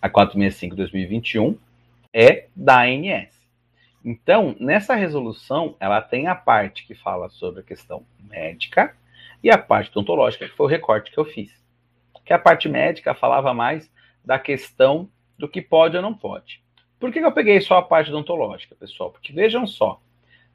A 0.00 0.08
465/2021 0.08 1.56
é 2.12 2.46
da 2.54 2.82
ANS. 2.82 3.34
Então, 4.04 4.54
nessa 4.60 4.94
resolução, 4.94 5.74
ela 5.80 6.00
tem 6.00 6.28
a 6.28 6.36
parte 6.36 6.86
que 6.86 6.94
fala 6.94 7.28
sobre 7.28 7.60
a 7.60 7.64
questão 7.64 8.04
médica 8.28 8.96
e 9.42 9.50
a 9.50 9.58
parte 9.58 9.90
odontológica, 9.90 10.48
que 10.48 10.54
foi 10.54 10.66
o 10.66 10.70
recorte 10.70 11.10
que 11.10 11.18
eu 11.18 11.24
fiz. 11.24 11.52
Que 12.24 12.32
a 12.32 12.38
parte 12.38 12.68
médica 12.68 13.12
falava 13.12 13.52
mais 13.52 13.90
da 14.24 14.38
questão 14.38 15.08
do 15.38 15.48
que 15.48 15.62
pode 15.62 15.96
ou 15.96 16.02
não 16.02 16.14
pode. 16.14 16.62
Por 16.98 17.10
que 17.10 17.18
eu 17.18 17.32
peguei 17.32 17.60
só 17.60 17.78
a 17.78 17.82
parte 17.82 18.10
odontológica, 18.10 18.74
pessoal? 18.74 19.10
Porque 19.10 19.32
vejam 19.32 19.66
só, 19.66 20.00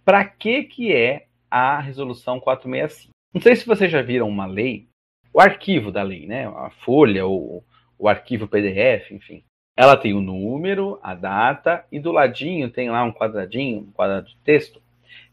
para 0.04 0.23
que, 0.23 0.63
que 0.63 0.93
é 0.93 1.25
a 1.49 1.80
resolução 1.80 2.39
465? 2.39 3.13
Não 3.34 3.41
sei 3.41 3.56
se 3.56 3.65
vocês 3.65 3.91
já 3.91 4.01
viram 4.01 4.30
uma 4.30 4.45
lei, 4.45 4.88
o 5.34 5.41
arquivo 5.41 5.91
da 5.91 6.04
lei, 6.04 6.25
né? 6.25 6.47
A 6.47 6.69
folha, 6.69 7.25
ou 7.25 7.65
o 7.97 8.08
arquivo 8.08 8.47
PDF, 8.47 9.12
enfim. 9.12 9.43
Ela 9.75 9.97
tem 9.97 10.13
o 10.13 10.21
número, 10.21 10.99
a 11.04 11.13
data, 11.13 11.86
e 11.91 11.99
do 11.99 12.12
ladinho 12.12 12.69
tem 12.69 12.89
lá 12.89 13.04
um 13.04 13.12
quadradinho, 13.12 13.80
um 13.80 13.91
quadrado 13.91 14.28
de 14.28 14.38
texto, 14.38 14.82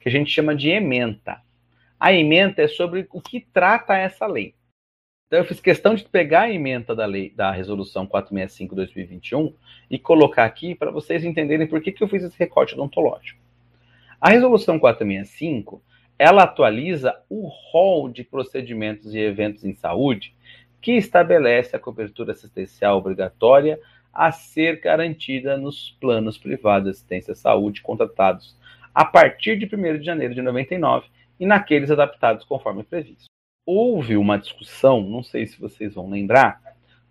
que 0.01 0.09
a 0.09 0.13
gente 0.13 0.31
chama 0.31 0.57
de 0.57 0.71
ementa. 0.71 1.41
A 2.01 2.13
ementa 2.13 2.63
é 2.63 2.67
sobre 2.67 3.07
o 3.13 3.21
que 3.21 3.41
trata 3.41 3.97
essa 3.97 4.27
lei. 4.27 4.55
Então 5.33 5.41
eu 5.41 5.47
fiz 5.47 5.61
questão 5.61 5.95
de 5.95 6.05
pegar 6.05 6.43
a 6.43 6.53
ementa 6.53 6.95
da 6.95 7.07
lei 7.07 7.31
da 7.31 7.51
resolução 7.51 8.07
465/2021 8.07 9.55
e 9.91 9.99
colocar 9.99 10.45
aqui 10.45 10.75
para 10.75 10.91
vocês 10.91 11.25
entenderem 11.25 11.67
por 11.67 11.81
que, 11.81 11.91
que 11.91 12.05
eu 12.05 12.09
fiz 12.09 12.23
esse 12.23 12.39
recorte 12.39 12.75
odontológico. 12.75 13.41
A 14.21 14.29
resolução 14.29 14.79
465, 14.79 15.83
ela 16.19 16.43
atualiza 16.43 17.19
o 17.31 17.47
rol 17.47 18.11
de 18.11 18.23
procedimentos 18.23 19.15
e 19.15 19.21
eventos 19.21 19.65
em 19.65 19.73
saúde 19.73 20.35
que 20.83 20.93
estabelece 20.99 21.75
a 21.75 21.81
cobertura 21.81 22.33
assistencial 22.33 22.99
obrigatória 22.99 23.81
a 24.13 24.31
ser 24.33 24.83
garantida 24.83 25.57
nos 25.57 25.97
planos 25.99 26.37
privados 26.37 26.85
de 26.85 26.91
assistência 26.91 27.33
à 27.33 27.37
saúde 27.37 27.81
contratados 27.81 28.55
a 28.95 29.03
partir 29.03 29.57
de 29.57 29.65
1 29.65 29.99
de 29.99 30.05
janeiro 30.05 30.35
de 30.35 30.43
99 30.43 31.07
e 31.41 31.47
naqueles 31.47 31.91
adaptados 31.91 32.45
conforme 32.45 32.85
previsto. 32.85 33.32
Houve 33.65 34.17
uma 34.17 34.39
discussão, 34.39 35.03
não 35.03 35.23
sei 35.23 35.47
se 35.47 35.61
vocês 35.61 35.95
vão 35.95 36.11
lembrar, 36.11 36.61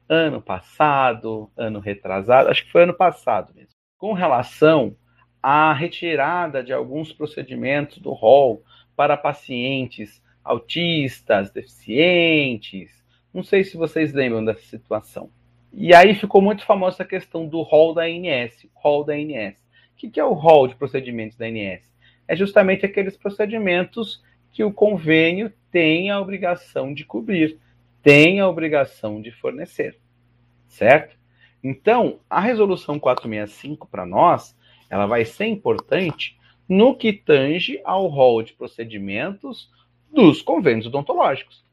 ano 0.10 0.42
passado, 0.42 1.50
ano 1.56 1.80
retrasado, 1.80 2.50
acho 2.50 2.66
que 2.66 2.72
foi 2.72 2.84
ano 2.84 2.94
passado 2.94 3.54
mesmo, 3.56 3.74
com 3.98 4.12
relação 4.12 4.96
à 5.42 5.72
retirada 5.72 6.62
de 6.62 6.74
alguns 6.74 7.14
procedimentos 7.14 7.98
do 8.00 8.12
rol 8.12 8.64
para 8.96 9.16
pacientes 9.16 10.22
autistas, 10.44 11.52
deficientes. 11.52 12.92
Não 13.34 13.44
sei 13.44 13.64
se 13.64 13.78
vocês 13.78 14.14
lembram 14.14 14.44
dessa 14.44 14.64
situação. 14.64 15.30
E 15.72 15.96
aí 15.96 16.14
ficou 16.14 16.42
muito 16.42 16.66
famosa 16.66 16.98
essa 16.98 17.06
questão 17.06 17.48
do 17.48 17.62
rol 17.62 17.94
da 17.94 18.04
ANS, 18.04 18.68
rol 18.74 19.06
da 19.06 19.14
ANS. 19.14 19.56
O 19.94 19.96
que 19.96 20.20
é 20.20 20.26
o 20.26 20.34
rol 20.34 20.68
de 20.68 20.76
procedimentos 20.76 21.38
da 21.38 21.46
ANS? 21.46 21.90
É 22.28 22.36
justamente 22.36 22.86
aqueles 22.86 23.16
procedimentos 23.16 24.22
que 24.52 24.64
o 24.64 24.72
convênio 24.72 25.52
tem 25.72 26.10
a 26.10 26.20
obrigação 26.20 26.94
de 26.94 27.06
cobrir, 27.06 27.58
tem 28.04 28.40
a 28.40 28.50
obrigação 28.50 29.22
de 29.22 29.32
fornecer, 29.32 29.98
certo? 30.68 31.16
Então, 31.64 32.20
a 32.30 32.40
resolução 32.40 33.00
465 33.00 33.88
para 33.88 34.06
nós, 34.06 34.58
ela 34.90 35.06
vai 35.06 35.24
ser 35.24 35.46
importante 35.46 36.38
no 36.68 36.96
que 36.96 37.14
tange 37.14 37.80
ao 37.84 38.08
rol 38.08 38.42
de 38.42 38.54
procedimentos 38.54 39.70
dos 40.12 40.42
convênios 40.42 40.88
odontológicos. 40.88 41.64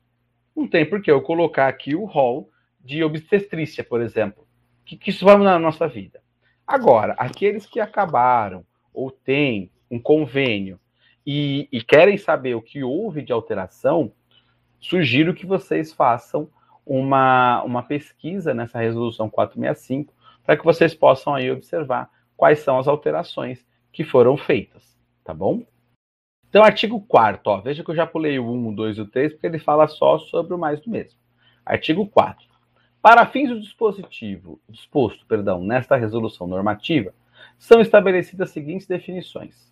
Não 0.55 0.67
tem 0.67 0.85
por 0.85 1.01
que 1.01 1.11
eu 1.11 1.23
colocar 1.23 1.69
aqui 1.69 1.95
o 1.95 2.05
rol 2.05 2.51
de 2.81 3.03
obstetrícia, 3.03 3.83
por 3.83 4.01
exemplo. 4.01 4.47
Que, 4.85 4.97
que 4.97 5.11
isso 5.11 5.25
vai 5.25 5.37
mudar 5.37 5.53
na 5.53 5.59
nossa 5.59 5.87
vida. 5.87 6.21
Agora, 6.67 7.15
aqueles 7.19 7.65
que 7.65 7.81
acabaram 7.81 8.65
ou 8.93 9.11
têm 9.11 9.71
um 9.91 9.99
convênio 9.99 10.79
e, 11.31 11.69
e 11.71 11.83
querem 11.83 12.17
saber 12.17 12.55
o 12.55 12.63
que 12.63 12.83
houve 12.83 13.21
de 13.21 13.35
alteração, 13.35 14.11
sugiro 14.81 15.35
que 15.35 15.45
vocês 15.45 15.93
façam 15.93 16.49
uma, 16.87 17.63
uma 17.65 17.83
pesquisa 17.83 18.55
nessa 18.55 18.79
resolução 18.79 19.29
465 19.29 20.15
para 20.43 20.57
que 20.57 20.65
vocês 20.65 20.95
possam 20.95 21.35
aí 21.35 21.51
observar 21.51 22.09
quais 22.35 22.61
são 22.61 22.79
as 22.79 22.89
alterações 22.89 23.63
que 23.93 24.05
foram 24.05 24.39
feitas, 24.39 24.99
tá 25.23 25.35
bom? 25.35 25.67
Então, 26.49 26.65
artigo 26.65 26.99
4 27.03 27.43
ó, 27.45 27.61
veja 27.61 27.85
que 27.85 27.91
eu 27.91 27.95
já 27.95 28.07
pulei 28.07 28.39
o 28.39 28.51
1, 28.51 28.69
o 28.69 28.75
2 28.75 28.97
e 28.97 29.01
o 29.03 29.07
3, 29.07 29.35
porque 29.35 29.47
ele 29.49 29.59
fala 29.59 29.87
só 29.87 30.19
sobre 30.19 30.55
o 30.55 30.59
mais 30.59 30.81
do 30.81 30.89
mesmo. 30.89 31.21
Artigo 31.63 32.09
4. 32.09 32.43
Para 33.03 33.27
fins 33.27 33.51
do 33.51 33.61
dispositivo, 33.61 34.59
disposto, 34.67 35.27
perdão, 35.27 35.63
nesta 35.63 35.95
resolução 35.95 36.47
normativa, 36.47 37.13
são 37.59 37.83
estabelecidas 37.83 38.49
as 38.49 38.55
seguintes 38.55 38.87
definições: 38.87 39.69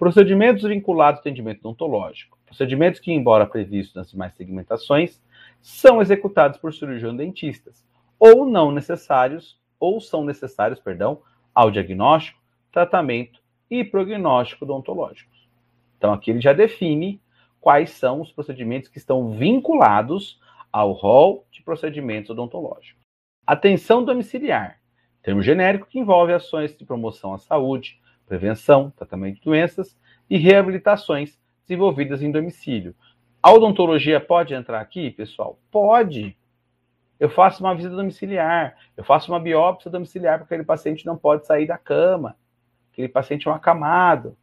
procedimentos 0.00 0.62
vinculados 0.62 1.18
ao 1.18 1.20
atendimento 1.20 1.60
odontológico, 1.60 2.38
procedimentos 2.46 2.98
que, 2.98 3.12
embora 3.12 3.44
previstos 3.44 3.94
nas 3.94 4.10
demais 4.10 4.32
segmentações, 4.32 5.22
são 5.60 6.00
executados 6.00 6.58
por 6.58 6.72
cirurgião 6.72 7.14
dentistas 7.14 7.86
ou 8.18 8.46
não 8.46 8.72
necessários 8.72 9.60
ou 9.78 10.00
são 10.00 10.24
necessários, 10.24 10.80
perdão, 10.80 11.20
ao 11.54 11.70
diagnóstico, 11.70 12.40
tratamento 12.72 13.42
e 13.70 13.84
prognóstico 13.84 14.64
odontológicos. 14.64 15.46
Então 15.98 16.14
aqui 16.14 16.30
ele 16.30 16.40
já 16.40 16.54
define 16.54 17.20
quais 17.60 17.90
são 17.90 18.22
os 18.22 18.32
procedimentos 18.32 18.88
que 18.88 18.96
estão 18.96 19.32
vinculados 19.32 20.40
ao 20.72 20.92
rol 20.92 21.44
de 21.50 21.62
procedimentos 21.62 22.30
odontológicos. 22.30 23.04
Atenção 23.46 24.02
domiciliar, 24.02 24.80
termo 25.22 25.42
genérico 25.42 25.86
que 25.86 25.98
envolve 25.98 26.32
ações 26.32 26.74
de 26.74 26.86
promoção 26.86 27.34
à 27.34 27.38
saúde, 27.38 27.99
prevenção, 28.30 28.92
tratamento 28.96 29.38
de 29.38 29.40
doenças 29.40 29.98
e 30.30 30.38
reabilitações 30.38 31.36
desenvolvidas 31.66 32.22
em 32.22 32.30
domicílio. 32.30 32.94
A 33.42 33.52
odontologia 33.52 34.20
pode 34.20 34.54
entrar 34.54 34.80
aqui, 34.80 35.10
pessoal? 35.10 35.58
Pode. 35.68 36.36
Eu 37.18 37.28
faço 37.28 37.64
uma 37.64 37.74
visita 37.74 37.96
domiciliar, 37.96 38.76
eu 38.96 39.02
faço 39.02 39.32
uma 39.32 39.40
biópsia 39.40 39.90
domiciliar 39.90 40.38
porque 40.38 40.54
aquele 40.54 40.64
paciente 40.64 41.04
não 41.04 41.16
pode 41.16 41.44
sair 41.44 41.66
da 41.66 41.76
cama, 41.76 42.36
aquele 42.92 43.08
paciente 43.08 43.48
é 43.48 43.50
um 43.50 43.54
acamado. 43.54 44.36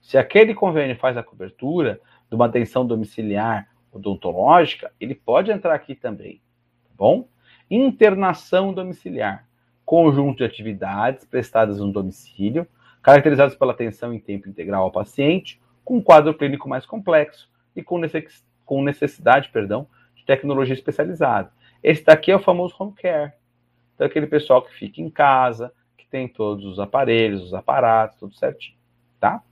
Se 0.00 0.16
aquele 0.16 0.54
convênio 0.54 0.96
faz 0.96 1.14
a 1.18 1.22
cobertura 1.22 2.00
de 2.30 2.34
uma 2.34 2.46
atenção 2.46 2.86
domiciliar 2.86 3.68
odontológica, 3.92 4.90
ele 4.98 5.14
pode 5.14 5.52
entrar 5.52 5.74
aqui 5.74 5.94
também, 5.94 6.40
tá 6.82 6.90
bom? 6.96 7.28
Internação 7.70 8.72
domiciliar. 8.72 9.46
conjunto 9.84 10.38
de 10.38 10.44
atividades 10.44 11.26
prestadas 11.26 11.78
no 11.78 11.92
domicílio, 11.92 12.66
caracterizados 13.04 13.54
pela 13.54 13.72
atenção 13.72 14.14
em 14.14 14.18
tempo 14.18 14.48
integral 14.48 14.84
ao 14.84 14.90
paciente, 14.90 15.60
com 15.84 15.98
um 15.98 16.02
quadro 16.02 16.32
clínico 16.32 16.66
mais 16.66 16.86
complexo 16.86 17.50
e 17.76 17.82
com 17.82 18.82
necessidade 18.82 19.50
perdão, 19.50 19.86
de 20.16 20.24
tecnologia 20.24 20.72
especializada. 20.72 21.52
Esse 21.82 22.02
daqui 22.02 22.32
é 22.32 22.36
o 22.36 22.40
famoso 22.40 22.74
home 22.78 22.94
care. 22.94 23.34
Então, 23.94 24.06
aquele 24.06 24.26
pessoal 24.26 24.62
que 24.62 24.72
fica 24.72 25.02
em 25.02 25.10
casa, 25.10 25.70
que 25.98 26.06
tem 26.06 26.26
todos 26.26 26.64
os 26.64 26.80
aparelhos, 26.80 27.42
os 27.42 27.52
aparatos, 27.52 28.18
tudo 28.18 28.34
certinho. 28.34 28.78
Tá? 29.20 29.42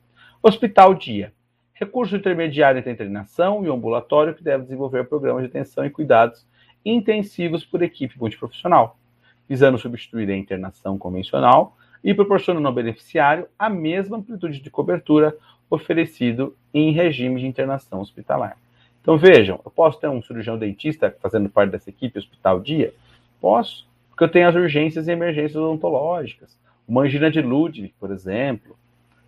Hospital 0.43 0.95
dia. 0.95 1.35
Recurso 1.75 2.17
intermediário 2.17 2.79
entre 2.79 2.91
internação 2.91 3.67
e 3.67 3.69
ambulatório 3.69 4.35
que 4.35 4.43
deve 4.43 4.63
desenvolver 4.63 5.05
programas 5.05 5.43
de 5.43 5.51
atenção 5.51 5.85
e 5.85 5.91
cuidados 5.91 6.47
intensivos 6.83 7.67
por 7.67 7.83
equipe 7.83 8.19
multiprofissional, 8.19 8.99
visando 9.47 9.77
substituir 9.77 10.31
a 10.31 10.37
internação 10.37 10.97
convencional 10.97 11.77
e 12.03 12.15
proporcionando 12.15 12.67
ao 12.67 12.75
beneficiário 12.75 13.47
a 13.59 13.69
mesma 13.69 14.17
amplitude 14.17 14.61
de 14.61 14.71
cobertura 14.71 15.37
oferecido 15.71 16.57
em 16.73 16.93
regime 16.93 17.41
de 17.41 17.47
internação 17.47 18.01
hospitalar. 18.01 18.57
Então 19.01 19.17
vejam, 19.17 19.61
eu 19.65 19.71
posso 19.71 19.99
ter 19.99 20.09
um 20.09 20.23
cirurgião 20.23 20.59
dentista 20.59 21.15
fazendo 21.21 21.49
parte 21.49 21.73
dessa 21.73 21.91
equipe 21.91 22.19
hospital 22.19 22.61
dia? 22.61 22.95
Posso, 23.41 23.87
porque 24.11 24.25
eu 24.25 24.29
tenho 24.29 24.49
as 24.49 24.55
urgências 24.55 25.09
e 25.09 25.13
emergências 25.13 25.57
odontológicas, 25.57 26.59
uma 26.87 27.03
angina 27.03 27.31
de 27.31 27.41
Ludwig, 27.41 27.95
por 27.99 28.11
exemplo, 28.11 28.77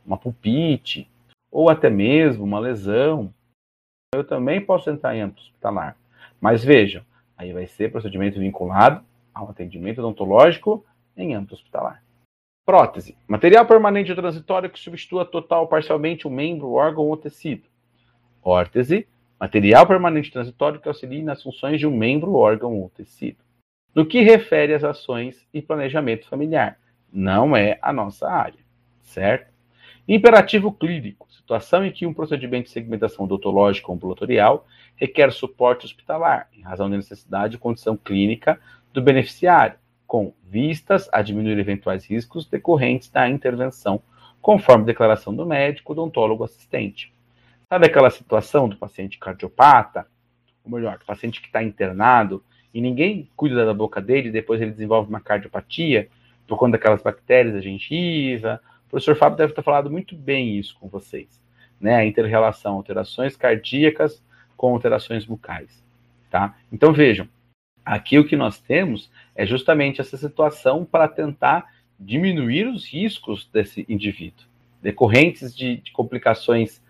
uma 0.05 0.17
pulpite, 0.17 1.09
ou 1.51 1.71
até 1.71 1.89
mesmo 1.89 2.45
uma 2.45 2.59
lesão. 2.59 3.33
Eu 4.15 4.25
também 4.25 4.61
posso 4.61 4.91
entrar 4.91 5.17
em 5.17 5.23
âmbito 5.23 5.43
hospitalar. 5.43 5.97
Mas 6.41 6.65
vejam, 6.65 7.03
aí 7.37 7.53
vai 7.53 7.67
ser 7.67 7.91
procedimento 7.91 8.39
vinculado 8.39 9.03
ao 9.33 9.51
atendimento 9.51 9.99
odontológico 9.99 10.85
em 11.17 11.35
âmbito 11.35 11.55
hospitalar. 11.55 12.03
Prótese. 12.65 13.15
Material 13.29 13.67
permanente 13.67 14.11
ou 14.11 14.17
transitório 14.17 14.71
que 14.71 14.81
substitua 14.81 15.27
total 15.27 15.63
ou 15.63 15.69
parcialmente 15.69 16.27
um 16.27 16.31
membro, 16.31 16.73
órgão 16.73 17.05
ou 17.05 17.17
tecido. 17.17 17.65
Órtese. 18.43 19.07
Material 19.39 19.87
permanente 19.87 20.31
transitório 20.31 20.81
que 20.81 20.89
auxilie 20.89 21.23
nas 21.23 21.43
funções 21.43 21.79
de 21.79 21.87
um 21.87 21.95
membro, 21.95 22.35
órgão 22.35 22.79
ou 22.81 22.89
tecido. 22.89 23.37
No 23.95 24.07
que 24.07 24.23
refere 24.23 24.73
às 24.73 24.83
ações 24.83 25.47
e 25.53 25.61
planejamento 25.61 26.27
familiar. 26.27 26.79
Não 27.13 27.55
é 27.55 27.79
a 27.83 27.93
nossa 27.93 28.29
área, 28.29 28.61
certo? 29.03 29.53
Imperativo 30.09 30.73
clínico. 30.73 31.31
Situação 31.31 31.85
em 31.85 31.93
que 31.93 32.07
um 32.07 32.15
procedimento 32.15 32.65
de 32.65 32.71
segmentação 32.71 33.27
odontológica 33.27 33.89
ou 33.89 33.95
ambulatorial 33.95 34.67
requer 34.97 35.31
suporte 35.33 35.85
hospitalar, 35.85 36.49
em 36.55 36.63
razão 36.63 36.89
da 36.89 36.97
necessidade 36.97 37.57
e 37.57 37.59
condição 37.59 37.97
clínica 37.97 38.59
do 38.93 39.03
beneficiário, 39.03 39.79
com 40.15 40.33
vistas 40.45 41.09
a 41.13 41.23
diminuir 41.23 41.59
eventuais 41.59 42.09
riscos 42.09 42.47
decorrentes 42.47 43.11
da 43.11 43.29
intervenção, 43.29 44.01
conforme 44.41 44.85
declaração 44.85 45.35
do 45.35 45.45
médico 45.45 45.91
odontólogo 45.91 46.45
assistente. 46.45 47.13
Sabe 47.69 47.87
aquela 47.87 48.09
situação 48.11 48.69
do 48.69 48.77
paciente 48.77 49.19
cardiopata, 49.19 50.07
ou 50.65 50.71
melhor, 50.71 50.99
do 50.99 51.05
paciente 51.05 51.41
que 51.41 51.49
está 51.49 51.65
internado 51.65 52.45
e 52.73 52.81
ninguém 52.81 53.29
cuida 53.35 53.67
da 53.67 53.75
boca 53.75 54.01
dele, 54.01 54.31
depois 54.31 54.61
ele 54.61 54.71
desenvolve 54.71 55.09
uma 55.09 55.19
cardiopatia 55.19 56.09
por 56.47 56.57
conta 56.57 56.79
daquelas 56.79 57.03
bactérias 57.03 57.53
da 57.53 57.61
gengiva. 57.61 58.61
O 58.87 58.91
professor 58.91 59.17
Fábio 59.17 59.37
deve 59.37 59.53
ter 59.53 59.63
falado 59.65 59.91
muito 59.91 60.15
bem 60.15 60.57
isso 60.57 60.77
com 60.79 60.87
vocês, 60.87 61.43
né? 61.81 61.97
A 61.97 62.07
inter-relação 62.07 62.75
alterações 62.75 63.37
cardíacas 63.37 64.23
com 64.57 64.75
alterações 64.75 65.25
bucais, 65.25 65.85
tá? 66.31 66.55
Então 66.73 66.93
vejam, 66.93 67.29
aqui 67.85 68.19
o 68.19 68.27
que 68.27 68.37
nós 68.37 68.59
temos 68.59 69.11
é 69.35 69.45
justamente 69.45 70.01
essa 70.01 70.17
situação 70.17 70.85
para 70.85 71.09
tentar 71.09 71.73
diminuir 71.99 72.67
os 72.67 72.87
riscos 72.87 73.49
desse 73.53 73.85
indivíduo, 73.89 74.47
decorrentes 74.83 75.55
de, 75.55 75.77
de 75.77 75.93
complicações 75.93 76.83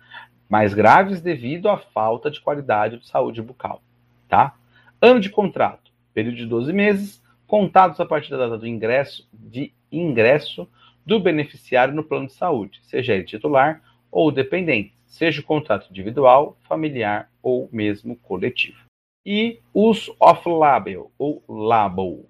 mais 0.49 0.73
graves 0.73 1.21
devido 1.21 1.69
à 1.69 1.77
falta 1.77 2.29
de 2.29 2.39
qualidade 2.39 2.99
de 2.99 3.07
saúde 3.07 3.41
bucal, 3.41 3.81
tá? 4.27 4.55
Ano 5.01 5.19
de 5.19 5.29
contrato, 5.29 5.91
período 6.13 6.37
de 6.37 6.45
12 6.45 6.71
meses, 6.71 7.23
contados 7.45 7.99
a 7.99 8.05
partir 8.05 8.31
da 8.31 8.37
data 8.37 8.57
do 8.57 8.67
ingresso 8.67 9.27
de 9.33 9.71
ingresso 9.91 10.67
do 11.05 11.19
beneficiário 11.19 11.93
no 11.93 12.03
plano 12.03 12.27
de 12.27 12.33
saúde, 12.33 12.79
seja 12.83 13.13
ele 13.13 13.23
titular 13.23 13.81
ou 14.11 14.31
dependente, 14.31 14.93
seja 15.05 15.41
o 15.41 15.43
contrato 15.43 15.89
individual, 15.89 16.57
familiar 16.63 17.29
ou 17.41 17.69
mesmo 17.71 18.15
coletivo. 18.15 18.84
E 19.25 19.59
os 19.73 20.11
off-label 20.19 21.11
ou 21.17 21.43
label, 21.49 22.25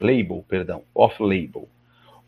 label, 0.00 0.44
perdão, 0.48 0.84
off-label. 0.94 1.68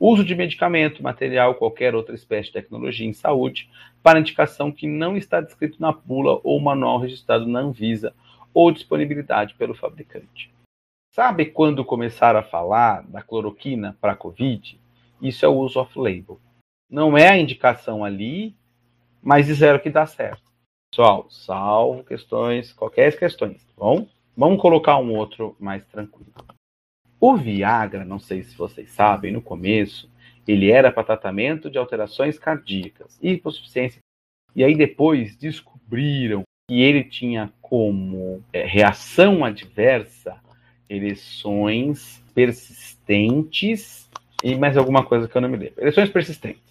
Uso 0.00 0.24
de 0.24 0.35
medicamento, 0.35 1.02
material 1.02 1.54
qualquer 1.54 1.94
outra 1.94 2.14
espécie 2.14 2.48
de 2.48 2.54
tecnologia 2.54 3.07
em 3.07 3.12
saúde 3.12 3.70
para 4.02 4.18
indicação 4.18 4.72
que 4.72 4.88
não 4.88 5.16
está 5.16 5.40
descrito 5.40 5.80
na 5.80 5.92
bula 5.92 6.40
ou 6.42 6.61
manual 6.61 6.98
registrado 6.98 7.46
na 7.46 7.61
Anvisa 7.61 8.12
ou 8.52 8.72
disponibilidade 8.72 9.54
pelo 9.54 9.74
fabricante. 9.74 10.52
Sabe 11.11 11.46
quando 11.46 11.85
começaram 11.85 12.40
a 12.40 12.42
falar 12.42 13.02
da 13.04 13.22
cloroquina 13.22 13.96
para 14.00 14.12
a 14.12 14.16
Covid? 14.16 14.80
Isso 15.22 15.44
é 15.44 15.48
o 15.48 15.54
uso 15.54 15.78
off-label. 15.78 16.40
Não 16.90 17.16
é 17.16 17.28
a 17.28 17.38
indicação 17.38 18.04
ali, 18.04 18.54
mas 19.22 19.46
disseram 19.46 19.78
que 19.78 19.88
dá 19.88 20.04
certo. 20.07 20.43
Pessoal, 20.94 21.26
salvo 21.28 22.04
questões, 22.04 22.72
qualquer 22.72 23.18
questões, 23.18 23.64
tá 23.64 23.72
bom? 23.76 24.07
Vamos 24.37 24.62
colocar 24.62 24.96
um 24.98 25.12
outro 25.12 25.57
mais 25.59 25.85
tranquilo. 25.87 26.33
O 27.18 27.37
Viagra, 27.37 28.04
não 28.04 28.20
sei 28.20 28.44
se 28.44 28.57
vocês 28.57 28.92
sabem, 28.92 29.33
no 29.33 29.42
começo, 29.42 30.09
ele 30.46 30.70
era 30.70 30.92
para 30.92 31.02
tratamento 31.02 31.68
de 31.68 31.78
alterações 31.78 32.38
cardíacas, 32.38 33.18
hipossuficiência. 33.20 33.98
E 34.54 34.62
aí 34.62 34.76
depois 34.76 35.35
descobriram 35.35 36.44
que 36.70 36.80
ele 36.80 37.02
tinha 37.02 37.52
como 37.61 38.40
é, 38.52 38.64
reação 38.64 39.44
adversa 39.44 40.37
ereções 40.88 42.22
persistentes 42.33 44.09
e 44.44 44.54
mais 44.54 44.76
alguma 44.76 45.04
coisa 45.04 45.26
que 45.26 45.37
eu 45.37 45.42
não 45.42 45.48
me 45.48 45.57
lembro. 45.57 45.83
Ereções 45.83 46.09
persistentes. 46.09 46.62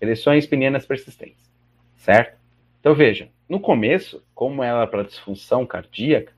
Ereções 0.00 0.46
penianas 0.46 0.86
persistentes. 0.86 1.50
Certo? 1.96 2.40
Então 2.78 2.94
veja, 2.94 3.28
no 3.52 3.60
começo, 3.60 4.24
como 4.34 4.62
era 4.62 4.86
para 4.86 5.04
disfunção 5.04 5.66
cardíaca, 5.66 6.32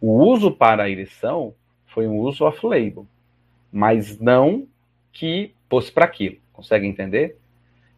o 0.00 0.24
uso 0.24 0.50
para 0.50 0.84
a 0.84 0.90
ereção 0.90 1.54
foi 1.86 2.06
um 2.06 2.18
uso 2.18 2.44
off-label 2.44 3.06
mas 3.72 4.18
não 4.18 4.66
que 5.12 5.54
fosse 5.68 5.92
para 5.92 6.04
aquilo. 6.04 6.38
Consegue 6.52 6.86
entender? 6.86 7.38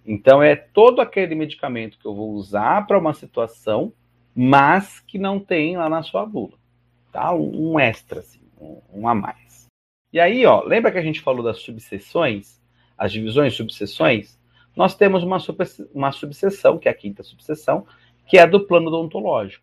Então 0.05 0.43
é 0.43 0.55
todo 0.57 1.01
aquele 1.01 1.35
medicamento 1.35 1.99
que 1.99 2.07
eu 2.07 2.15
vou 2.15 2.33
usar 2.33 2.87
para 2.87 2.99
uma 2.99 3.15
situação, 3.15 3.93
mas 4.35 5.01
que 5.01 5.19
não 5.19 5.39
tem 5.39 5.77
lá 5.77 5.89
na 5.89 6.03
sua 6.03 6.27
bula, 6.27 6.59
tá? 7.13 7.33
Um, 7.35 7.79
extra, 7.79 8.21
assim, 8.21 8.41
um, 8.93 9.07
a 9.07 9.15
mais. 9.15 9.67
E 10.13 10.21
aí, 10.21 10.45
ó, 10.45 10.63
lembra 10.63 10.91
que 10.91 10.99
a 10.99 11.03
gente 11.03 11.21
falou 11.21 11.43
das 11.43 11.59
subseções, 11.59 12.61
as 12.97 13.13
divisões 13.13 13.55
subseções? 13.55 14.39
Nós 14.75 14.95
temos 14.95 15.23
uma, 15.23 15.39
uma 15.95 16.13
subseção, 16.13 16.79
que 16.79 16.89
é 16.89 16.91
a 16.91 16.95
quinta 16.95 17.23
subseção, 17.23 17.87
que 18.33 18.39
é 18.39 18.47
do 18.47 18.61
plano 18.61 18.89
odontológico. 18.89 19.63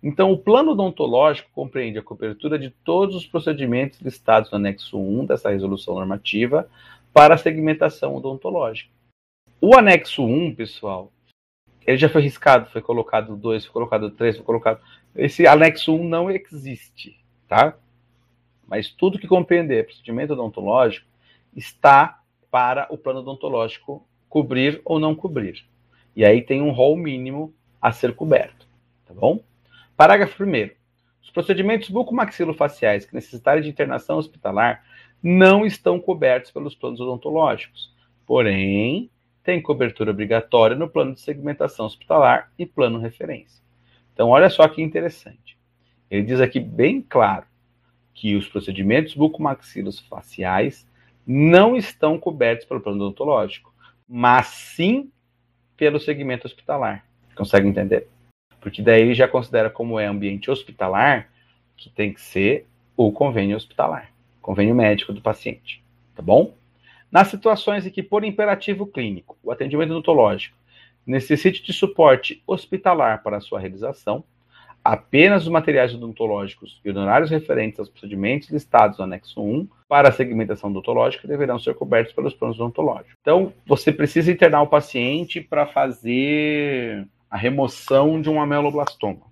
Então, 0.00 0.30
o 0.30 0.38
plano 0.38 0.70
odontológico 0.70 1.50
compreende 1.52 1.98
a 1.98 2.02
cobertura 2.02 2.56
de 2.56 2.70
todos 2.70 3.16
os 3.16 3.26
procedimentos 3.26 4.00
listados 4.00 4.48
no 4.48 4.58
anexo 4.58 4.96
1 4.96 5.26
dessa 5.26 5.50
resolução 5.50 5.96
normativa 5.96 6.70
para 7.12 7.34
a 7.34 7.38
segmentação 7.38 8.14
odontológica. 8.14 8.88
O 9.60 9.74
anexo 9.76 10.24
1, 10.24 10.54
pessoal, 10.54 11.10
ele 11.84 11.96
já 11.96 12.08
foi 12.08 12.22
riscado, 12.22 12.70
foi 12.70 12.80
colocado 12.80 13.34
2, 13.34 13.64
foi 13.64 13.72
colocado 13.72 14.08
3, 14.12 14.36
foi 14.36 14.44
colocado. 14.44 14.80
Esse 15.12 15.44
anexo 15.44 15.92
1 15.92 16.04
não 16.08 16.30
existe, 16.30 17.18
tá? 17.48 17.76
Mas 18.68 18.88
tudo 18.88 19.18
que 19.18 19.26
compreender 19.26 19.86
procedimento 19.86 20.32
odontológico 20.32 21.08
está 21.56 22.22
para 22.52 22.86
o 22.88 22.96
plano 22.96 23.18
odontológico 23.18 24.06
cobrir 24.28 24.80
ou 24.84 25.00
não 25.00 25.12
cobrir. 25.12 25.64
E 26.14 26.24
aí 26.24 26.40
tem 26.40 26.62
um 26.62 26.70
rol 26.70 26.96
mínimo 26.96 27.52
a 27.80 27.92
ser 27.92 28.14
coberto, 28.14 28.66
tá 29.04 29.14
bom? 29.14 29.42
Parágrafo 29.96 30.42
1. 30.44 30.70
Os 31.22 31.30
procedimentos 31.30 31.88
bucomaxilofaciais 31.90 33.04
que 33.04 33.14
necessitarem 33.14 33.62
de 33.62 33.68
internação 33.68 34.18
hospitalar 34.18 34.84
não 35.22 35.64
estão 35.66 35.98
cobertos 35.98 36.50
pelos 36.50 36.74
planos 36.74 37.00
odontológicos, 37.00 37.92
porém, 38.26 39.10
têm 39.42 39.62
cobertura 39.62 40.10
obrigatória 40.10 40.76
no 40.76 40.88
plano 40.88 41.14
de 41.14 41.20
segmentação 41.20 41.86
hospitalar 41.86 42.52
e 42.58 42.66
plano 42.66 42.98
referência. 42.98 43.62
Então, 44.12 44.28
olha 44.28 44.50
só 44.50 44.66
que 44.68 44.82
interessante. 44.82 45.56
Ele 46.10 46.22
diz 46.22 46.40
aqui 46.40 46.60
bem 46.60 47.00
claro 47.02 47.46
que 48.14 48.34
os 48.34 48.48
procedimentos 48.48 49.14
bucomaxilofaciais 49.14 50.88
não 51.26 51.76
estão 51.76 52.18
cobertos 52.18 52.66
pelo 52.66 52.80
plano 52.80 53.04
odontológico, 53.04 53.74
mas 54.08 54.46
sim 54.46 55.10
pelo 55.76 56.00
segmento 56.00 56.46
hospitalar. 56.46 57.04
Consegue 57.36 57.68
entender? 57.68 58.08
Porque 58.60 58.82
daí 58.82 59.02
ele 59.02 59.14
já 59.14 59.28
considera 59.28 59.70
como 59.70 60.00
é 60.00 60.06
ambiente 60.06 60.50
hospitalar 60.50 61.28
que 61.76 61.90
tem 61.90 62.12
que 62.12 62.20
ser 62.20 62.66
o 62.96 63.12
convênio 63.12 63.56
hospitalar, 63.56 64.10
convênio 64.40 64.74
médico 64.74 65.12
do 65.12 65.20
paciente. 65.20 65.82
tá 66.14 66.22
bom? 66.22 66.54
Nas 67.12 67.28
situações 67.28 67.86
em 67.86 67.90
que, 67.90 68.02
por 68.02 68.24
imperativo 68.24 68.86
clínico, 68.86 69.36
o 69.42 69.52
atendimento 69.52 69.90
odontológico 69.90 70.56
necessite 71.06 71.62
de 71.62 71.72
suporte 71.72 72.42
hospitalar 72.46 73.22
para 73.22 73.40
sua 73.40 73.60
realização, 73.60 74.24
apenas 74.82 75.42
os 75.42 75.48
materiais 75.48 75.94
odontológicos 75.94 76.80
e 76.84 76.90
honorários 76.90 77.30
referentes 77.30 77.78
aos 77.78 77.88
procedimentos 77.88 78.48
listados 78.50 78.98
no 78.98 79.04
anexo 79.04 79.40
1 79.40 79.68
para 79.88 80.08
a 80.08 80.12
segmentação 80.12 80.70
odontológica 80.70 81.28
deverão 81.28 81.58
ser 81.58 81.74
cobertos 81.74 82.12
pelos 82.12 82.34
planos 82.34 82.58
odontológicos. 82.58 83.14
Então, 83.20 83.52
você 83.66 83.92
precisa 83.92 84.32
internar 84.32 84.62
o 84.62 84.68
paciente 84.68 85.40
para 85.40 85.66
fazer 85.66 87.06
a 87.30 87.36
remoção 87.36 88.20
de 88.20 88.28
um 88.30 88.40
ameloblastoma. 88.40 89.26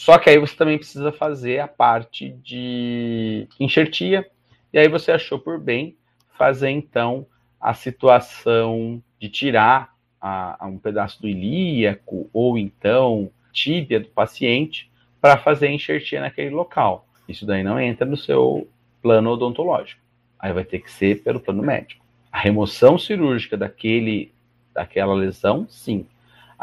Só 0.00 0.18
que 0.18 0.28
aí 0.28 0.38
você 0.38 0.56
também 0.56 0.78
precisa 0.78 1.12
fazer 1.12 1.60
a 1.60 1.68
parte 1.68 2.30
de 2.30 3.48
enxertia, 3.60 4.28
e 4.72 4.78
aí 4.78 4.88
você 4.88 5.12
achou 5.12 5.38
por 5.38 5.58
bem 5.60 5.96
fazer 6.36 6.70
então 6.70 7.26
a 7.60 7.72
situação 7.72 9.02
de 9.18 9.28
tirar 9.28 9.94
a, 10.20 10.64
a 10.64 10.66
um 10.66 10.78
pedaço 10.78 11.22
do 11.22 11.28
ilíaco 11.28 12.28
ou 12.32 12.58
então 12.58 13.30
tíbia 13.52 14.00
do 14.00 14.08
paciente 14.08 14.90
para 15.20 15.38
fazer 15.38 15.68
enxertia 15.68 16.20
naquele 16.20 16.50
local. 16.50 17.06
Isso 17.28 17.46
daí 17.46 17.62
não 17.62 17.80
entra 17.80 18.04
no 18.04 18.16
seu 18.16 18.68
plano 19.00 19.30
odontológico. 19.30 20.00
Aí 20.38 20.52
vai 20.52 20.64
ter 20.64 20.80
que 20.80 20.90
ser 20.90 21.22
pelo 21.22 21.40
plano 21.40 21.62
médico. 21.62 22.04
A 22.30 22.38
remoção 22.38 22.98
cirúrgica 22.98 23.56
daquele, 23.56 24.32
daquela 24.74 25.14
lesão, 25.14 25.66
sim. 25.68 26.06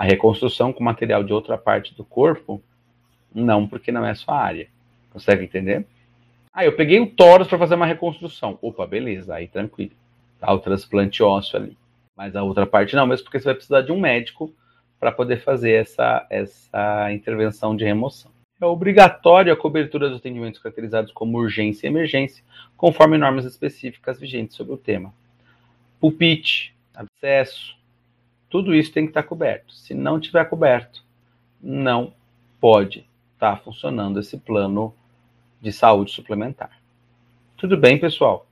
A 0.02 0.04
reconstrução 0.04 0.74
com 0.74 0.84
material 0.84 1.24
de 1.24 1.32
outra 1.32 1.60
parte 1.60 1.94
do 1.94 2.04
corpo, 2.04 2.60
não, 3.32 3.68
porque 3.68 3.92
não 3.92 4.04
é 4.04 4.16
sua 4.16 4.36
área. 4.36 4.68
Consegue 5.14 5.44
entender? 5.44 5.86
Ah, 6.52 6.66
eu 6.66 6.76
peguei 6.76 7.00
o 7.00 7.06
tórax 7.06 7.48
para 7.48 7.60
fazer 7.60 7.76
uma 7.76 7.86
reconstrução. 7.86 8.58
Opa, 8.64 8.88
beleza, 8.88 9.36
aí 9.36 9.48
tranquilo. 9.48 9.92
Tá 10.40 10.52
o 10.52 10.58
transplante 10.58 11.22
ósseo 11.22 11.60
ali. 11.60 11.78
Mas 12.18 12.36
a 12.36 12.42
outra 12.42 12.66
parte 12.66 12.96
não, 12.96 13.06
mesmo 13.06 13.26
porque 13.26 13.38
você 13.38 13.46
vai 13.46 13.54
precisar 13.54 13.82
de 13.82 13.92
um 13.92 14.00
médico 14.00 14.52
para 15.00 15.12
poder 15.12 15.44
fazer 15.44 15.74
essa, 15.74 16.26
essa 16.32 17.14
intervenção 17.14 17.76
de 17.76 17.86
remoção. 17.86 18.32
É 18.60 18.66
obrigatório 18.66 19.54
a 19.54 19.56
cobertura 19.56 20.10
dos 20.10 20.18
atendimentos 20.18 20.60
caracterizados 20.60 21.12
como 21.12 21.38
urgência 21.38 21.86
e 21.86 21.92
emergência, 21.92 22.44
conforme 22.76 23.20
normas 23.20 23.46
específicas 23.46 24.20
vigentes 24.20 24.58
sobre 24.58 24.74
o 24.74 24.78
tema. 24.78 25.14
Pulpite, 26.00 26.74
abscesso, 26.96 27.80
tudo 28.52 28.76
isso 28.76 28.92
tem 28.92 29.06
que 29.06 29.12
estar 29.12 29.24
coberto. 29.24 29.74
Se 29.74 29.96
não 29.96 30.20
tiver 30.20 30.44
coberto, 30.44 31.02
não 31.64 32.14
pode 32.60 33.08
estar 33.34 33.56
funcionando 33.64 34.20
esse 34.20 34.38
plano 34.38 34.94
de 35.62 35.72
saúde 35.72 36.12
suplementar. 36.12 36.70
Tudo 37.56 37.78
bem, 37.78 37.98
pessoal? 37.98 38.46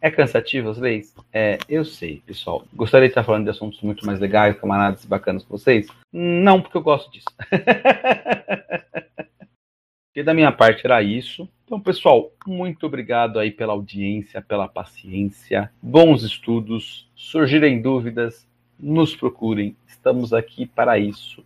É 0.00 0.08
cansativo 0.08 0.70
as 0.70 0.78
leis? 0.78 1.12
É, 1.32 1.58
eu 1.68 1.84
sei, 1.84 2.22
pessoal. 2.24 2.64
Gostaria 2.72 3.08
de 3.08 3.10
estar 3.10 3.24
falando 3.24 3.44
de 3.44 3.50
assuntos 3.50 3.82
muito 3.82 4.06
mais 4.06 4.20
legais, 4.20 4.56
camaradas 4.56 5.02
e 5.02 5.08
bacanas 5.08 5.44
com 5.44 5.58
vocês? 5.58 5.88
Não, 6.12 6.62
porque 6.62 6.76
eu 6.76 6.82
gosto 6.82 7.10
disso. 7.10 7.26
e 10.14 10.22
da 10.22 10.32
minha 10.32 10.52
parte 10.52 10.86
era 10.86 11.02
isso. 11.02 11.48
Então, 11.64 11.80
pessoal, 11.80 12.30
muito 12.46 12.86
obrigado 12.86 13.40
aí 13.40 13.50
pela 13.50 13.72
audiência, 13.72 14.40
pela 14.40 14.68
paciência. 14.68 15.72
Bons 15.82 16.22
estudos. 16.22 17.10
Surgirem 17.16 17.82
dúvidas, 17.82 18.47
nos 18.78 19.16
procurem. 19.16 19.76
Estamos 19.86 20.32
aqui 20.32 20.66
para 20.66 20.98
isso, 20.98 21.44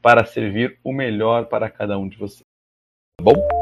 para 0.00 0.24
servir 0.24 0.78
o 0.84 0.92
melhor 0.92 1.46
para 1.46 1.68
cada 1.68 1.98
um 1.98 2.08
de 2.08 2.16
vocês. 2.16 2.42
Tá 3.18 3.24
bom? 3.24 3.57